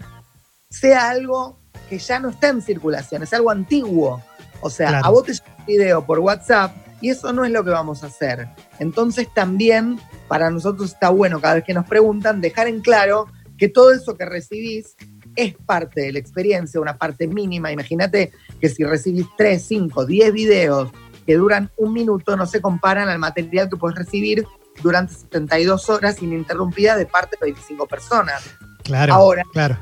sea 0.70 1.10
algo 1.10 1.60
que 1.90 1.98
ya 2.00 2.20
no 2.20 2.30
está 2.30 2.50
en 2.50 2.62
circulación, 2.62 3.24
es 3.24 3.34
algo 3.34 3.52
antiguo. 3.52 4.22
O 4.62 4.70
sea, 4.70 4.90
Claro. 4.90 5.06
a 5.06 5.10
vos 5.10 5.24
te 5.24 5.34
llega 5.34 5.56
un 5.60 5.66
video 5.66 6.06
por 6.06 6.20
WhatsApp 6.20 6.76
y 7.02 7.10
eso 7.10 7.34
no 7.34 7.44
es 7.44 7.52
lo 7.52 7.64
que 7.64 7.72
vamos 7.72 8.04
a 8.04 8.08
hacer. 8.08 8.48
Entonces 8.80 9.28
también 9.34 10.00
para 10.28 10.50
nosotros 10.50 10.94
está 10.94 11.10
bueno 11.10 11.42
cada 11.42 11.56
vez 11.56 11.64
que 11.64 11.74
nos 11.74 11.88
preguntan 11.88 12.42
dejar 12.42 12.68
en 12.68 12.82
claro 12.82 13.28
que 13.58 13.68
todo 13.68 13.92
eso 13.92 14.16
que 14.16 14.26
recibís 14.26 14.96
es 15.36 15.56
parte 15.66 16.02
de 16.02 16.12
la 16.14 16.20
experiencia, 16.20 16.80
una 16.80 16.98
parte 16.98 17.28
mínima. 17.28 17.72
Imagínate 17.72 18.32
que 18.60 18.70
si 18.70 18.84
recibís 18.84 19.26
3, 19.38 19.62
5, 19.64 20.06
10 20.06 20.34
videos 20.34 20.92
que 21.26 21.36
duran 21.36 21.72
un 21.78 21.94
minuto, 21.94 22.36
no 22.36 22.46
se 22.46 22.62
comparan 22.62 23.08
al 23.10 23.20
material 23.20 23.70
que 23.70 23.78
puedes 23.78 23.98
recibir 23.98 24.46
durante 24.82 25.14
72 25.14 25.90
horas 25.90 26.22
ininterrumpida 26.22 26.96
de 26.96 27.06
parte 27.06 27.38
de 27.40 27.48
25 27.48 27.88
personas. 27.88 28.44
Claro. 28.84 29.14
Ahora. 29.14 29.44
Claro. 29.54 29.78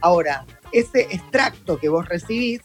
Ahora, 0.00 0.44
ese 0.72 1.02
extracto 1.02 1.78
que 1.78 1.88
vos 1.88 2.06
recibís 2.08 2.60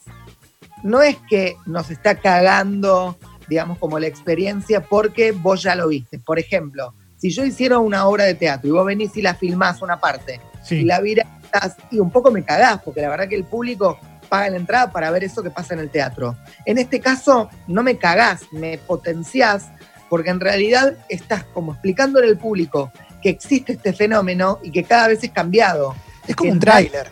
no 0.83 1.01
es 1.01 1.17
que 1.29 1.55
nos 1.65 1.91
está 1.91 2.15
cagando, 2.15 3.17
digamos, 3.47 3.77
como 3.77 3.99
la 3.99 4.07
experiencia 4.07 4.81
porque 4.81 5.31
vos 5.31 5.61
ya 5.61 5.75
lo 5.75 5.87
viste. 5.87 6.19
Por 6.19 6.39
ejemplo, 6.39 6.93
si 7.17 7.29
yo 7.31 7.45
hiciera 7.45 7.79
una 7.79 8.07
obra 8.07 8.25
de 8.25 8.33
teatro 8.33 8.69
y 8.69 8.71
vos 8.71 8.85
venís 8.85 9.15
y 9.17 9.21
la 9.21 9.35
filmás 9.35 9.81
una 9.81 9.99
parte 9.99 10.39
y 10.69 10.83
la 10.83 11.01
viralizás 11.01 11.75
y 11.91 11.99
un 11.99 12.11
poco 12.11 12.31
me 12.31 12.43
cagás, 12.43 12.81
porque 12.83 13.01
la 13.01 13.09
verdad 13.09 13.27
que 13.27 13.35
el 13.35 13.43
público 13.43 13.99
paga 14.29 14.49
la 14.49 14.57
entrada 14.57 14.91
para 14.91 15.11
ver 15.11 15.23
eso 15.23 15.41
que 15.43 15.49
pasa 15.49 15.73
en 15.73 15.81
el 15.81 15.89
teatro. 15.89 16.37
En 16.65 16.77
este 16.77 16.99
caso, 16.99 17.49
no 17.67 17.83
me 17.83 17.97
cagás, 17.97 18.43
me 18.51 18.77
potenciás, 18.77 19.69
porque 20.09 20.29
en 20.31 20.39
realidad 20.39 20.97
estás 21.07 21.43
como 21.45 21.73
explicándole 21.73 22.27
al 22.27 22.37
público 22.37 22.91
que 23.21 23.29
existe 23.29 23.73
este 23.73 23.93
fenómeno 23.93 24.59
y 24.63 24.71
que 24.71 24.83
cada 24.83 25.07
vez 25.07 25.23
es 25.23 25.31
cambiado. 25.31 25.95
Es 26.27 26.35
como 26.35 26.49
que 26.49 26.53
un 26.53 26.59
tráiler. 26.59 27.07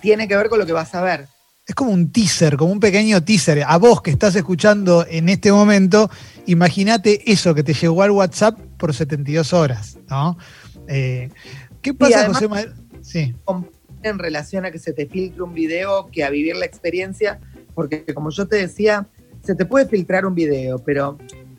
tiene 0.00 0.28
que 0.28 0.36
ver 0.36 0.48
con 0.48 0.58
lo 0.58 0.66
que 0.66 0.72
vas 0.72 0.94
a 0.94 1.02
ver. 1.02 1.26
Es 1.66 1.74
como 1.74 1.92
un 1.92 2.10
teaser, 2.10 2.56
como 2.56 2.72
un 2.72 2.80
pequeño 2.80 3.22
teaser. 3.22 3.62
A 3.66 3.76
vos 3.78 4.02
que 4.02 4.10
estás 4.10 4.34
escuchando 4.34 5.06
en 5.08 5.28
este 5.28 5.52
momento, 5.52 6.10
imagínate 6.46 7.30
eso 7.30 7.54
que 7.54 7.62
te 7.62 7.72
llegó 7.72 8.02
al 8.02 8.10
WhatsApp 8.10 8.58
por 8.78 8.92
72 8.92 9.52
horas, 9.52 9.98
¿no? 10.10 10.36
Eh, 10.88 11.28
¿Qué 11.80 11.94
pasa, 11.94 12.18
además- 12.18 12.36
José 12.36 12.48
María? 12.48 12.74
Sí, 13.00 13.34
en 14.02 14.18
relación 14.18 14.64
a 14.64 14.70
que 14.70 14.78
se 14.78 14.92
te 14.92 15.06
filtre 15.06 15.42
un 15.42 15.54
video 15.54 16.08
que 16.10 16.24
a 16.24 16.30
vivir 16.30 16.56
la 16.56 16.66
experiencia, 16.66 17.40
porque 17.74 18.04
como 18.14 18.30
yo 18.30 18.46
te 18.46 18.56
decía, 18.56 19.06
se 19.42 19.54
te 19.54 19.64
puede 19.64 19.86
filtrar 19.86 20.26
un 20.26 20.34
video, 20.34 20.78
pero 20.80 21.18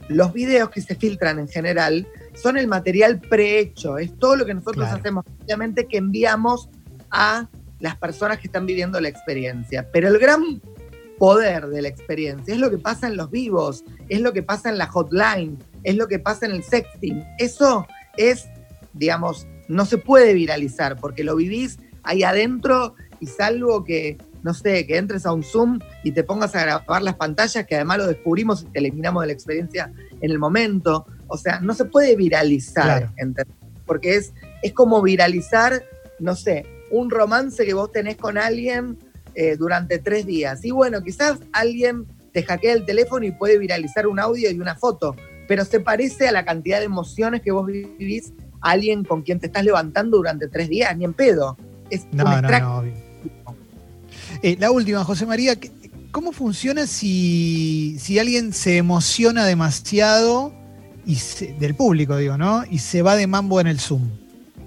los 0.09 0.33
videos 0.33 0.69
que 0.69 0.81
se 0.81 0.95
filtran 0.95 1.39
en 1.39 1.47
general 1.47 2.07
son 2.33 2.57
el 2.57 2.67
material 2.67 3.19
prehecho, 3.19 3.97
es 3.97 4.17
todo 4.19 4.35
lo 4.35 4.45
que 4.45 4.53
nosotros 4.53 4.85
Claro. 4.85 4.99
hacemos, 4.99 5.25
obviamente 5.43 5.87
que 5.87 5.97
enviamos 5.97 6.69
a 7.11 7.47
las 7.79 7.97
personas 7.97 8.39
que 8.39 8.47
están 8.47 8.65
viviendo 8.65 8.99
la 8.99 9.09
experiencia. 9.09 9.87
Pero 9.91 10.07
el 10.07 10.17
gran 10.17 10.61
poder 11.19 11.67
de 11.67 11.81
la 11.81 11.87
experiencia 11.89 12.53
es 12.53 12.59
lo 12.59 12.69
que 12.69 12.77
pasa 12.77 13.07
en 13.07 13.17
los 13.17 13.29
vivos, 13.29 13.83
es 14.09 14.21
lo 14.21 14.33
que 14.33 14.41
pasa 14.43 14.69
en 14.69 14.77
la 14.77 14.87
hotline, 14.87 15.57
es 15.83 15.95
lo 15.95 16.07
que 16.07 16.19
pasa 16.19 16.45
en 16.45 16.53
el 16.53 16.63
sexting. 16.63 17.23
Eso 17.37 17.85
es, 18.17 18.47
digamos, 18.93 19.47
no 19.67 19.85
se 19.85 19.97
puede 19.97 20.33
viralizar 20.33 20.97
porque 20.97 21.23
lo 21.23 21.35
vivís 21.35 21.77
ahí 22.03 22.23
adentro 22.23 22.95
y 23.19 23.27
salvo 23.27 23.83
que, 23.83 24.17
no 24.43 24.53
sé, 24.53 24.85
que 24.85 24.97
entres 24.97 25.25
a 25.25 25.31
un 25.33 25.41
Zoom 25.43 25.79
y 26.03 26.11
te 26.11 26.23
pongas 26.23 26.53
a 26.55 26.61
grabar 26.61 27.01
las 27.01 27.15
pantallas, 27.15 27.65
que 27.65 27.75
además 27.75 27.97
lo 27.99 28.07
descubrimos 28.07 28.63
y 28.63 28.65
te 28.65 28.79
eliminamos 28.79 29.21
de 29.21 29.27
la 29.27 29.33
experiencia 29.33 29.91
en 30.21 30.29
el 30.31 30.37
momento. 30.37 31.05
O 31.27 31.37
sea, 31.37 31.59
no 31.61 31.73
se 31.73 31.85
puede 31.85 32.15
viralizar, 32.15 33.09
Claro. 33.15 33.49
porque 33.85 34.15
es, 34.15 34.33
es 34.61 34.73
como 34.73 35.01
viralizar, 35.01 35.83
no 36.19 36.35
sé, 36.35 36.65
un 36.91 37.09
romance 37.09 37.65
que 37.65 37.73
vos 37.73 37.91
tenés 37.91 38.17
con 38.17 38.37
alguien 38.37 38.97
eh, 39.35 39.55
durante 39.55 39.97
tres 39.97 40.25
días. 40.25 40.63
Y 40.63 40.71
bueno, 40.71 41.01
quizás 41.01 41.39
alguien 41.53 42.05
te 42.33 42.43
hackea 42.43 42.73
el 42.73 42.85
teléfono 42.85 43.25
y 43.25 43.31
puede 43.31 43.57
viralizar 43.57 44.07
un 44.07 44.19
audio 44.19 44.51
y 44.51 44.59
una 44.59 44.75
foto, 44.75 45.15
pero 45.47 45.65
se 45.65 45.79
parece 45.79 46.27
a 46.27 46.31
la 46.31 46.45
cantidad 46.45 46.79
de 46.79 46.85
emociones 46.85 47.41
que 47.41 47.51
vos 47.51 47.65
vivís 47.65 48.33
a 48.61 48.71
alguien 48.71 49.03
con 49.03 49.21
quien 49.21 49.39
te 49.39 49.47
estás 49.47 49.63
levantando 49.63 50.17
durante 50.17 50.47
tres 50.47 50.69
días, 50.69 50.95
ni 50.97 51.05
en 51.05 51.13
pedo. 51.13 51.57
Es 51.89 52.05
no, 52.11 52.25
un 52.25 52.41
no, 52.41 52.59
no, 52.59 52.77
obvio. 52.79 52.93
Eh, 54.43 54.57
la 54.59 54.71
última, 54.71 55.03
José 55.03 55.25
María, 55.25 55.55
¿qué- 55.55 55.71
¿cómo 56.11 56.31
funciona 56.33 56.85
si, 56.85 57.95
si 57.99 58.19
alguien 58.19 58.53
se 58.53 58.77
emociona 58.77 59.45
demasiado 59.45 60.53
y 61.05 61.15
se- 61.15 61.53
del 61.53 61.75
público, 61.75 62.17
digo, 62.17 62.37
¿no? 62.37 62.63
Y 62.69 62.79
se 62.79 63.01
va 63.01 63.15
de 63.15 63.25
mambo 63.25 63.59
en 63.61 63.67
el 63.67 63.79
Zoom. 63.79 64.09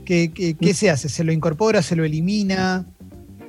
¿Qué, 0.04 0.32
qué- 0.32 0.54
qué 0.54 0.72
se 0.74 0.88
hace? 0.90 1.08
¿Se 1.08 1.24
lo 1.24 1.32
incorpora? 1.32 1.82
¿Se 1.82 1.94
lo 1.96 2.04
elimina? 2.04 2.86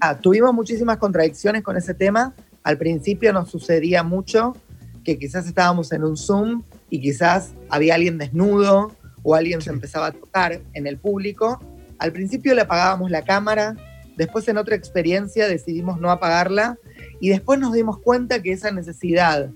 Ah, 0.01 0.17
tuvimos 0.19 0.53
muchísimas 0.53 0.97
contradicciones 0.97 1.63
con 1.63 1.77
ese 1.77 1.93
tema. 1.93 2.33
Al 2.63 2.77
principio 2.77 3.31
nos 3.31 3.49
sucedía 3.49 4.03
mucho 4.03 4.55
que 5.03 5.17
quizás 5.17 5.47
estábamos 5.47 5.91
en 5.93 6.03
un 6.03 6.17
Zoom 6.17 6.63
y 6.89 6.99
quizás 6.99 7.51
había 7.69 7.95
alguien 7.95 8.17
desnudo 8.17 8.91
o 9.23 9.33
alguien 9.35 9.61
Sí. 9.61 9.65
se 9.65 9.71
empezaba 9.71 10.07
a 10.07 10.11
tocar 10.11 10.61
en 10.73 10.87
el 10.87 10.97
público. 10.97 11.61
Al 11.99 12.11
principio 12.11 12.53
le 12.53 12.61
apagábamos 12.61 13.09
la 13.11 13.23
cámara, 13.23 13.75
después 14.17 14.47
en 14.47 14.57
otra 14.57 14.75
experiencia 14.75 15.47
decidimos 15.47 15.99
no 15.99 16.11
apagarla 16.11 16.77
y 17.19 17.29
después 17.29 17.59
nos 17.59 17.73
dimos 17.73 17.99
cuenta 17.99 18.41
que 18.41 18.51
esa 18.51 18.71
necesidad 18.71 19.49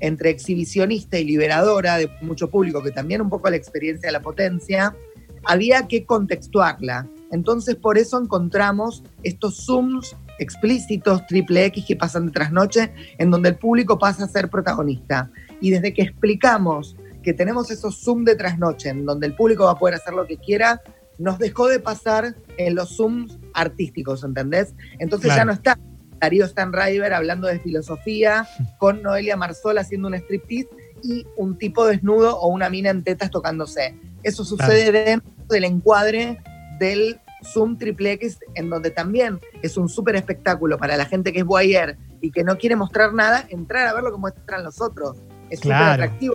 entre 0.00 0.30
exhibicionista 0.30 1.18
y 1.18 1.24
liberadora 1.24 1.96
de 1.96 2.10
mucho 2.20 2.50
público, 2.50 2.82
que 2.82 2.90
también 2.90 3.22
un 3.22 3.30
poco 3.30 3.48
la 3.48 3.56
experiencia 3.56 4.08
de 4.08 4.12
la 4.12 4.20
potencia, 4.20 4.94
había 5.44 5.88
que 5.88 6.04
contextuarla. 6.04 7.08
Entonces 7.32 7.76
por 7.76 7.96
eso 7.96 8.20
encontramos 8.20 9.02
estos 9.22 9.64
Zooms 9.64 10.16
explícitos, 10.38 11.26
triple 11.26 11.64
X 11.66 11.84
que 11.86 11.96
pasan 11.96 12.26
de 12.26 12.32
trasnoche, 12.32 12.92
en 13.18 13.30
donde 13.30 13.50
el 13.50 13.56
público 13.56 13.98
pasa 13.98 14.24
a 14.24 14.28
ser 14.28 14.50
protagonista. 14.50 15.30
Y 15.60 15.70
desde 15.70 15.94
que 15.94 16.02
explicamos 16.02 16.96
que 17.22 17.32
tenemos 17.32 17.70
esos 17.70 18.02
Zoom 18.04 18.24
de 18.24 18.36
trasnoche, 18.36 18.90
en 18.90 19.04
donde 19.04 19.26
el 19.26 19.34
público 19.34 19.64
va 19.64 19.72
a 19.72 19.78
poder 19.78 19.96
hacer 19.96 20.14
lo 20.14 20.26
que 20.26 20.36
quiera, 20.36 20.80
nos 21.18 21.38
dejó 21.38 21.68
de 21.68 21.80
pasar 21.80 22.34
en 22.56 22.74
los 22.74 22.96
Zooms 22.96 23.38
artísticos, 23.54 24.24
¿entendés? 24.24 24.74
Entonces 24.98 25.28
Claro. 25.28 25.40
ya 25.40 25.44
no 25.44 25.52
está 25.52 25.78
Darío 26.20 26.46
Stanriver 26.46 27.12
hablando 27.12 27.46
de 27.46 27.60
filosofía, 27.60 28.46
con 28.78 29.02
Noelia 29.02 29.36
Marsol 29.36 29.78
haciendo 29.78 30.08
un 30.08 30.14
striptease 30.14 30.68
y 31.02 31.26
un 31.36 31.58
tipo 31.58 31.86
desnudo 31.86 32.38
o 32.38 32.48
una 32.48 32.70
mina 32.70 32.90
en 32.90 33.04
tetas 33.04 33.30
tocándose. 33.30 33.94
Eso 34.22 34.44
sucede 34.44 34.90
dentro 34.90 35.30
del 35.48 35.64
encuadre 35.64 36.38
del 36.78 37.20
Zoom 37.44 37.78
Triple 37.78 38.12
X, 38.12 38.38
en 38.54 38.70
donde 38.70 38.90
también 38.90 39.38
es 39.62 39.76
un 39.76 39.88
súper 39.88 40.16
espectáculo 40.16 40.78
para 40.78 40.96
la 40.96 41.04
gente 41.04 41.32
que 41.32 41.40
es 41.40 41.44
voyeur 41.44 41.96
y 42.20 42.32
que 42.32 42.42
no 42.42 42.58
quiere 42.58 42.76
mostrar 42.76 43.12
nada, 43.12 43.46
entrar 43.50 43.86
a 43.86 43.94
ver 43.94 44.02
lo 44.02 44.10
que 44.10 44.18
muestran 44.18 44.64
los 44.64 44.80
otros. 44.80 45.18
Es 45.50 45.60
súper 45.60 45.76
atractivo. 45.76 46.34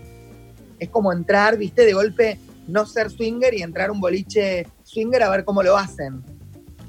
Es 0.80 0.90
como 0.90 1.12
entrar, 1.12 1.58
viste, 1.58 1.86
de 1.86 1.94
golpe, 1.94 2.40
no 2.68 2.86
ser 2.86 3.10
swinger 3.10 3.54
y 3.54 3.62
entrar 3.62 3.90
a 3.90 3.92
un 3.92 4.00
boliche 4.00 4.68
swinger 4.84 5.24
a 5.24 5.30
ver 5.30 5.46
cómo 5.46 5.64
lo 5.64 5.78
hacen. 5.78 6.24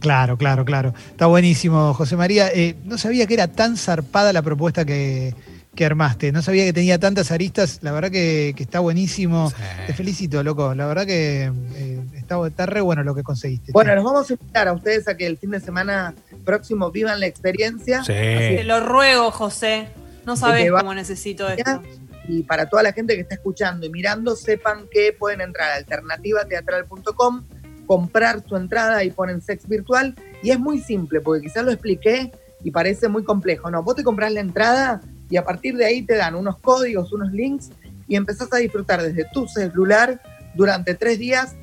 Claro, 0.00 0.36
claro, 0.36 0.64
claro. 0.64 0.94
Está 1.10 1.26
buenísimo, 1.26 1.94
José 1.94 2.16
María. 2.16 2.48
Eh, 2.52 2.74
no 2.84 2.98
sabía 2.98 3.26
que 3.26 3.34
era 3.34 3.46
tan 3.48 3.76
zarpada 3.76 4.32
la 4.32 4.42
propuesta 4.42 4.84
que, 4.84 5.32
que 5.76 5.84
armaste. 5.84 6.32
No 6.32 6.42
sabía 6.42 6.64
que 6.64 6.72
tenía 6.72 6.98
tantas 6.98 7.30
aristas. 7.30 7.78
La 7.82 7.92
verdad 7.92 8.10
que, 8.10 8.52
que 8.56 8.64
está 8.64 8.80
buenísimo. 8.80 9.50
Sí. 9.50 9.56
Te 9.86 9.94
felicito, 9.94 10.42
loco. 10.42 10.74
La 10.74 10.86
verdad 10.86 11.06
que 11.06 11.52
eh, 11.76 12.00
está, 12.14 12.44
está 12.46 12.66
re 12.66 12.80
bueno 12.80 13.04
lo 13.04 13.14
que 13.14 13.22
conseguiste. 13.22 13.70
Bueno, 13.70 13.94
nos 13.94 14.02
vamos 14.02 14.28
a 14.28 14.32
invitar 14.32 14.66
a 14.66 14.72
ustedes 14.72 15.06
a 15.06 15.16
que 15.16 15.24
el 15.24 15.38
fin 15.38 15.50
de 15.50 15.60
semana 15.60 16.14
próximo 16.44 16.90
vivan 16.90 17.20
la 17.20 17.26
experiencia. 17.26 18.02
Sí. 18.02 18.12
Te 18.12 18.64
lo 18.64 18.80
ruego, 18.80 19.30
José. 19.30 19.86
No 20.26 20.36
sabes 20.36 20.68
cómo 20.70 20.94
necesito 20.94 21.48
esto. 21.48 21.80
Y 22.28 22.42
para 22.42 22.66
toda 22.66 22.82
la 22.82 22.92
gente 22.92 23.14
que 23.14 23.22
está 23.22 23.34
escuchando 23.34 23.86
y 23.86 23.90
mirando, 23.90 24.36
sepan 24.36 24.86
que 24.90 25.12
pueden 25.12 25.40
entrar 25.40 25.70
a 25.70 25.74
alternativateatral.com, 25.76 27.44
comprar 27.86 28.42
su 28.46 28.56
entrada 28.56 29.02
y 29.04 29.10
ponen 29.10 29.40
sex 29.40 29.68
virtual. 29.68 30.14
Y 30.42 30.50
es 30.50 30.58
muy 30.58 30.80
simple, 30.80 31.20
porque 31.20 31.42
quizás 31.42 31.64
lo 31.64 31.72
expliqué 31.72 32.32
y 32.64 32.70
parece 32.70 33.08
muy 33.08 33.24
complejo. 33.24 33.70
No, 33.70 33.82
vos 33.82 33.96
te 33.96 34.04
compras 34.04 34.32
la 34.32 34.40
entrada 34.40 35.00
y 35.28 35.36
a 35.36 35.44
partir 35.44 35.76
de 35.76 35.84
ahí 35.84 36.02
te 36.02 36.16
dan 36.16 36.34
unos 36.34 36.58
códigos, 36.60 37.12
unos 37.12 37.32
links 37.32 37.70
y 38.06 38.16
empezás 38.16 38.52
a 38.52 38.58
disfrutar 38.58 39.02
desde 39.02 39.24
tu 39.32 39.46
celular 39.48 40.20
durante 40.54 40.94
tres 40.94 41.18
días 41.18 41.54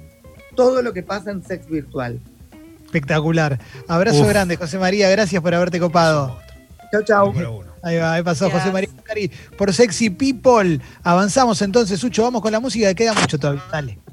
todo 0.55 0.81
lo 0.81 0.93
que 0.93 1.03
pasa 1.03 1.31
en 1.31 1.43
sex 1.43 1.67
virtual. 1.67 2.19
Espectacular. 2.85 3.59
Abrazo 3.87 4.21
Uf. 4.21 4.29
grande, 4.29 4.57
José 4.57 4.79
María. 4.79 5.09
Gracias 5.09 5.41
por 5.41 5.53
haberte 5.53 5.79
copado. 5.79 6.39
Chau, 6.91 7.03
chau. 7.03 7.63
Ahí 7.83 7.97
va, 7.97 8.13
ahí 8.13 8.23
pasó. 8.23 8.49
José 8.49 8.71
María 8.71 8.89
Muscari 8.93 9.31
por 9.57 9.73
Sexy 9.73 10.09
People. 10.09 10.79
Avanzamos 11.03 11.61
entonces, 11.61 11.99
Sucho. 11.99 12.23
Vamos 12.23 12.41
con 12.41 12.51
la 12.51 12.59
música, 12.59 12.87
que 12.89 12.95
queda 12.95 13.13
mucho 13.13 13.39
todavía. 13.39 13.63
Dale. 13.71 13.99